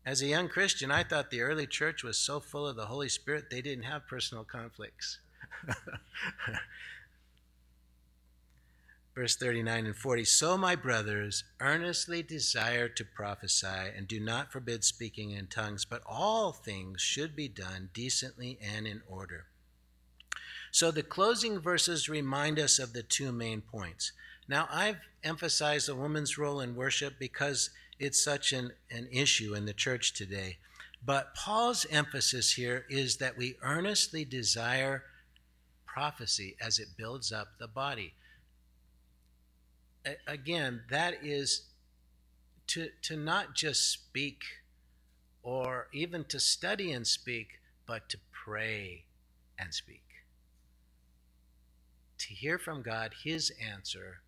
As 0.04 0.22
a 0.22 0.26
young 0.26 0.48
Christian, 0.48 0.90
I 0.90 1.04
thought 1.04 1.30
the 1.30 1.42
early 1.42 1.66
church 1.66 2.02
was 2.02 2.18
so 2.18 2.40
full 2.40 2.66
of 2.66 2.76
the 2.76 2.86
Holy 2.86 3.08
Spirit 3.08 3.50
they 3.50 3.62
didn't 3.62 3.84
have 3.84 4.08
personal 4.08 4.44
conflicts. 4.44 5.18
Verse 9.16 9.34
39 9.34 9.86
and 9.86 9.96
40 9.96 10.24
So, 10.26 10.58
my 10.58 10.76
brothers, 10.76 11.42
earnestly 11.58 12.22
desire 12.22 12.86
to 12.86 13.02
prophesy, 13.02 13.90
and 13.96 14.06
do 14.06 14.20
not 14.20 14.52
forbid 14.52 14.84
speaking 14.84 15.30
in 15.30 15.46
tongues, 15.46 15.86
but 15.86 16.02
all 16.04 16.52
things 16.52 17.00
should 17.00 17.34
be 17.34 17.48
done 17.48 17.88
decently 17.94 18.58
and 18.60 18.86
in 18.86 19.00
order. 19.08 19.46
So, 20.70 20.90
the 20.90 21.02
closing 21.02 21.58
verses 21.60 22.10
remind 22.10 22.58
us 22.58 22.78
of 22.78 22.92
the 22.92 23.02
two 23.02 23.32
main 23.32 23.62
points. 23.62 24.12
Now, 24.48 24.68
I've 24.70 25.00
emphasized 25.24 25.88
a 25.88 25.94
woman's 25.94 26.36
role 26.36 26.60
in 26.60 26.76
worship 26.76 27.14
because 27.18 27.70
it's 27.98 28.22
such 28.22 28.52
an, 28.52 28.72
an 28.90 29.08
issue 29.10 29.54
in 29.54 29.64
the 29.64 29.72
church 29.72 30.12
today. 30.12 30.58
But 31.02 31.34
Paul's 31.34 31.86
emphasis 31.90 32.52
here 32.52 32.84
is 32.90 33.16
that 33.16 33.38
we 33.38 33.56
earnestly 33.62 34.26
desire 34.26 35.04
prophecy 35.86 36.54
as 36.60 36.78
it 36.78 36.88
builds 36.98 37.32
up 37.32 37.58
the 37.58 37.68
body 37.68 38.12
again, 40.26 40.82
that 40.90 41.24
is 41.24 41.62
to, 42.68 42.88
to 43.02 43.16
not 43.16 43.54
just 43.54 43.90
speak 43.90 44.42
or 45.42 45.88
even 45.92 46.24
to 46.24 46.40
study 46.40 46.92
and 46.92 47.06
speak, 47.06 47.60
but 47.86 48.08
to 48.08 48.18
pray 48.32 49.04
and 49.58 49.72
speak. 49.72 50.02
To 52.18 52.34
hear 52.34 52.58
from 52.58 52.82
God 52.82 53.12
His 53.22 53.52
answer 53.72 54.22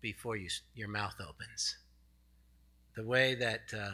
before 0.00 0.36
you, 0.36 0.48
your 0.74 0.88
mouth 0.88 1.16
opens. 1.20 1.76
The 2.94 3.04
way 3.04 3.34
that 3.34 3.72
uh, 3.76 3.90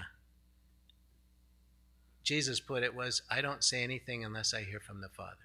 Jesus 2.22 2.60
put 2.60 2.82
it 2.82 2.94
was, 2.94 3.22
I 3.30 3.40
don't 3.40 3.64
say 3.64 3.82
anything 3.82 4.24
unless 4.24 4.52
I 4.52 4.62
hear 4.62 4.80
from 4.80 5.00
the 5.00 5.08
Father. 5.08 5.36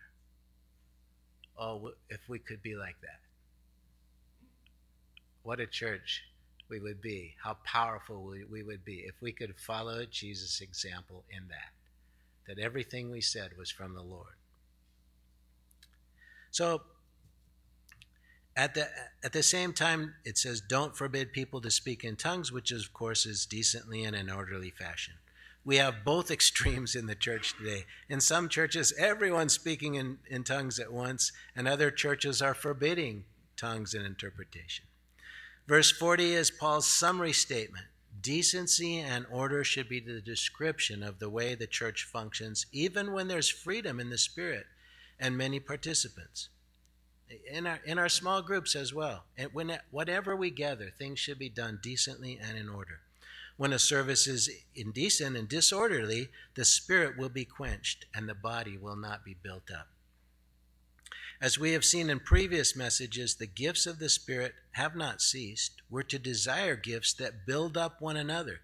Oh, 1.58 1.91
if 2.10 2.28
we 2.28 2.39
could 2.39 2.62
be 2.62 2.76
like 2.76 3.00
that. 3.02 3.24
What 5.45 5.60
a 5.60 5.67
church 5.67 6.23
we 6.69 6.79
would 6.79 7.03
be, 7.03 7.36
how 7.43 7.58
powerful 7.63 8.34
we, 8.49 8.63
would 8.63 8.84
be 8.84 9.05
if 9.05 9.13
we 9.21 9.31
could 9.31 9.53
follow 9.55 10.03
Jesus' 10.10 10.60
example 10.60 11.23
in 11.29 11.47
that, 11.49 11.71
that 12.47 12.60
everything 12.60 13.12
we 13.12 13.21
said 13.21 13.51
was 13.55 13.69
from 13.69 13.93
the 13.93 14.01
Lord. 14.01 14.34
So, 16.49 16.81
at 18.58 18.73
the, 18.73 18.88
at 19.23 19.34
the 19.34 19.43
same 19.43 19.71
time, 19.71 20.15
it 20.25 20.39
says, 20.39 20.62
don't 20.62 20.97
forbid 20.97 21.31
people 21.31 21.62
to 21.62 21.69
speak 21.69 22.03
in 22.03 22.15
tongues, 22.15 22.51
which 22.51 22.71
of 22.71 22.91
course 22.91 23.27
is 23.27 23.45
decently 23.45 24.03
in 24.03 24.15
an 24.15 24.31
orderly 24.31 24.71
fashion. 24.71 25.13
We 25.63 25.75
have 25.75 26.03
both 26.03 26.31
extremes 26.31 26.95
in 26.95 27.05
the 27.05 27.13
church 27.13 27.53
today. 27.55 27.86
In 28.10 28.19
some 28.19 28.49
churches, 28.49 28.95
everyone's 28.97 29.53
speaking 29.53 29.93
in, 29.93 30.17
in 30.27 30.43
tongues 30.43 30.79
at 30.79 30.91
once, 30.91 31.31
and 31.55 31.67
other 31.67 31.91
churches 31.91 32.41
are 32.41 32.55
forbidding 32.55 33.25
tongues 33.55 33.93
and 33.93 34.03
interpretation. 34.03 34.86
Verse 35.67 35.91
40 35.91 36.34
is 36.34 36.51
Paul's 36.51 36.88
summary 36.88 37.34
statement. 37.34 37.86
Decency 38.21 38.99
and 38.99 39.25
order 39.32 39.63
should 39.63 39.89
be 39.89 39.99
the 39.99 40.21
description 40.21 41.01
of 41.01 41.19
the 41.19 41.30
way 41.30 41.56
the 41.56 41.65
church 41.65 42.04
functions, 42.04 42.67
even 42.71 43.13
when 43.13 43.28
there's 43.28 43.49
freedom 43.49 43.99
in 43.99 44.10
the 44.10 44.17
spirit 44.17 44.67
and 45.19 45.38
many 45.38 45.60
participants. 45.60 46.49
In 47.51 47.65
our, 47.65 47.80
in 47.84 47.97
our 47.97 48.10
small 48.10 48.43
groups 48.43 48.75
as 48.75 48.93
well. 48.93 49.23
And 49.38 49.51
when, 49.54 49.80
whatever 49.89 50.36
we 50.36 50.51
gather, 50.51 50.91
things 50.91 51.19
should 51.19 51.39
be 51.39 51.49
done 51.49 51.80
decently 51.82 52.39
and 52.39 52.58
in 52.58 52.69
order. 52.69 52.99
When 53.58 53.73
a 53.73 53.80
service 53.80 54.28
is 54.28 54.49
indecent 54.75 55.36
and 55.36 55.49
disorderly, 55.49 56.30
the 56.54 56.65
spirit 56.65 57.17
will 57.17 57.30
be 57.30 57.45
quenched 57.45 58.06
and 58.13 58.30
the 58.30 58.36
body 58.36 58.78
will 58.78 58.97
not 58.97 59.25
be 59.25 59.34
built 59.34 59.71
up. 59.71 59.88
As 61.41 61.60
we 61.60 61.74
have 61.74 61.84
seen 61.84 62.10
in 62.10 62.19
previous 62.21 62.76
messages, 62.76 63.36
the 63.36 63.45
gifts 63.45 63.86
of 63.86 64.00
the 64.00 64.10
Spirit 64.10 64.56
have 64.71 64.95
not 64.95 65.21
ceased. 65.21 65.82
We're 65.89 66.04
to 66.04 66.17
desire 66.17 66.76
gifts 66.76 67.13
that 67.15 67.45
build 67.45 67.76
up 67.78 68.02
one 68.02 68.15
another. 68.15 68.62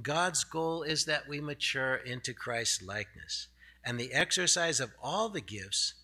God's 0.00 0.44
goal 0.44 0.82
is 0.82 1.04
that 1.06 1.28
we 1.28 1.40
mature 1.40 1.96
into 1.96 2.32
Christ's 2.32 2.82
likeness. 2.82 3.48
And 3.84 3.98
the 3.98 4.12
exercise 4.12 4.80
of 4.80 4.92
all 5.02 5.28
the 5.28 5.40
gifts 5.40 5.94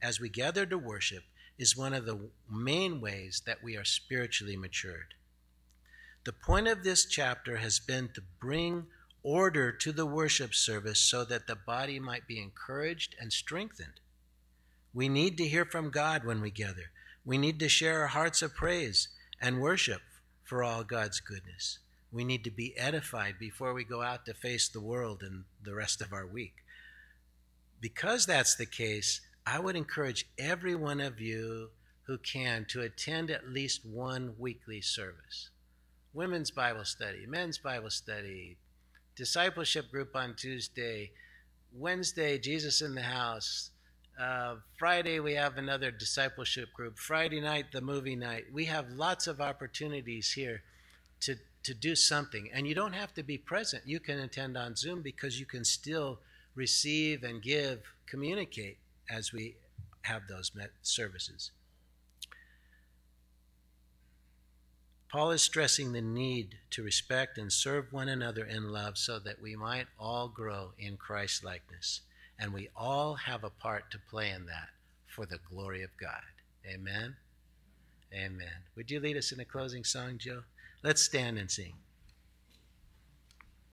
as 0.00 0.20
we 0.20 0.28
gather 0.28 0.66
to 0.66 0.78
worship 0.78 1.24
is 1.58 1.76
one 1.76 1.94
of 1.94 2.06
the 2.06 2.30
main 2.50 3.00
ways 3.00 3.42
that 3.46 3.62
we 3.62 3.76
are 3.76 3.84
spiritually 3.84 4.56
matured. 4.56 5.14
The 6.24 6.32
point 6.32 6.68
of 6.68 6.84
this 6.84 7.06
chapter 7.06 7.56
has 7.56 7.78
been 7.78 8.08
to 8.14 8.22
bring 8.40 8.86
order 9.22 9.72
to 9.72 9.92
the 9.92 10.06
worship 10.06 10.54
service 10.54 11.00
so 11.00 11.24
that 11.24 11.46
the 11.46 11.56
body 11.56 11.98
might 11.98 12.26
be 12.28 12.40
encouraged 12.40 13.16
and 13.20 13.32
strengthened. 13.32 14.00
We 14.96 15.10
need 15.10 15.36
to 15.36 15.46
hear 15.46 15.66
from 15.66 15.90
God 15.90 16.24
when 16.24 16.40
we 16.40 16.50
gather. 16.50 16.90
We 17.22 17.36
need 17.36 17.60
to 17.60 17.68
share 17.68 18.00
our 18.00 18.06
hearts 18.06 18.40
of 18.40 18.54
praise 18.54 19.08
and 19.42 19.60
worship 19.60 20.00
for 20.42 20.64
all 20.64 20.84
God's 20.84 21.20
goodness. 21.20 21.80
We 22.10 22.24
need 22.24 22.44
to 22.44 22.50
be 22.50 22.74
edified 22.78 23.34
before 23.38 23.74
we 23.74 23.84
go 23.84 24.00
out 24.00 24.24
to 24.24 24.32
face 24.32 24.70
the 24.70 24.80
world 24.80 25.22
and 25.22 25.44
the 25.62 25.74
rest 25.74 26.00
of 26.00 26.14
our 26.14 26.26
week. 26.26 26.54
Because 27.78 28.24
that's 28.24 28.56
the 28.56 28.64
case, 28.64 29.20
I 29.46 29.58
would 29.58 29.76
encourage 29.76 30.30
every 30.38 30.74
one 30.74 31.02
of 31.02 31.20
you 31.20 31.72
who 32.06 32.16
can 32.16 32.64
to 32.70 32.80
attend 32.80 33.30
at 33.30 33.50
least 33.50 33.84
one 33.84 34.34
weekly 34.38 34.80
service 34.80 35.50
women's 36.14 36.50
Bible 36.50 36.86
study, 36.86 37.26
men's 37.26 37.58
Bible 37.58 37.90
study, 37.90 38.56
discipleship 39.14 39.90
group 39.90 40.16
on 40.16 40.34
Tuesday, 40.34 41.10
Wednesday, 41.74 42.38
Jesus 42.38 42.80
in 42.80 42.94
the 42.94 43.02
house, 43.02 43.72
uh, 44.18 44.56
Friday, 44.78 45.20
we 45.20 45.34
have 45.34 45.58
another 45.58 45.90
discipleship 45.90 46.72
group. 46.72 46.98
Friday 46.98 47.40
night, 47.40 47.66
the 47.72 47.80
movie 47.80 48.16
night. 48.16 48.44
We 48.52 48.64
have 48.66 48.90
lots 48.90 49.26
of 49.26 49.40
opportunities 49.40 50.32
here 50.32 50.62
to, 51.20 51.36
to 51.64 51.74
do 51.74 51.94
something. 51.94 52.48
And 52.52 52.66
you 52.66 52.74
don't 52.74 52.94
have 52.94 53.12
to 53.14 53.22
be 53.22 53.36
present. 53.36 53.82
You 53.86 54.00
can 54.00 54.18
attend 54.18 54.56
on 54.56 54.76
Zoom 54.76 55.02
because 55.02 55.38
you 55.38 55.46
can 55.46 55.64
still 55.64 56.20
receive 56.54 57.22
and 57.22 57.42
give, 57.42 57.80
communicate 58.06 58.78
as 59.10 59.32
we 59.32 59.56
have 60.02 60.22
those 60.28 60.50
services. 60.82 61.50
Paul 65.10 65.30
is 65.30 65.42
stressing 65.42 65.92
the 65.92 66.02
need 66.02 66.56
to 66.70 66.82
respect 66.82 67.38
and 67.38 67.52
serve 67.52 67.92
one 67.92 68.08
another 68.08 68.44
in 68.44 68.72
love 68.72 68.98
so 68.98 69.18
that 69.20 69.40
we 69.40 69.56
might 69.56 69.86
all 69.98 70.28
grow 70.28 70.72
in 70.78 70.96
Christ 70.96 71.44
likeness. 71.44 72.00
And 72.38 72.52
we 72.52 72.68
all 72.76 73.14
have 73.14 73.44
a 73.44 73.50
part 73.50 73.90
to 73.92 73.98
play 74.10 74.30
in 74.30 74.46
that 74.46 74.68
for 75.06 75.26
the 75.26 75.38
glory 75.50 75.82
of 75.82 75.90
God. 75.98 76.22
Amen. 76.66 77.16
Amen. 78.12 78.62
Would 78.76 78.90
you 78.90 79.00
lead 79.00 79.16
us 79.16 79.32
in 79.32 79.40
a 79.40 79.44
closing 79.44 79.84
song, 79.84 80.18
Joe? 80.18 80.42
Let's 80.82 81.02
stand 81.02 81.38
and 81.38 81.50
sing. 81.50 81.74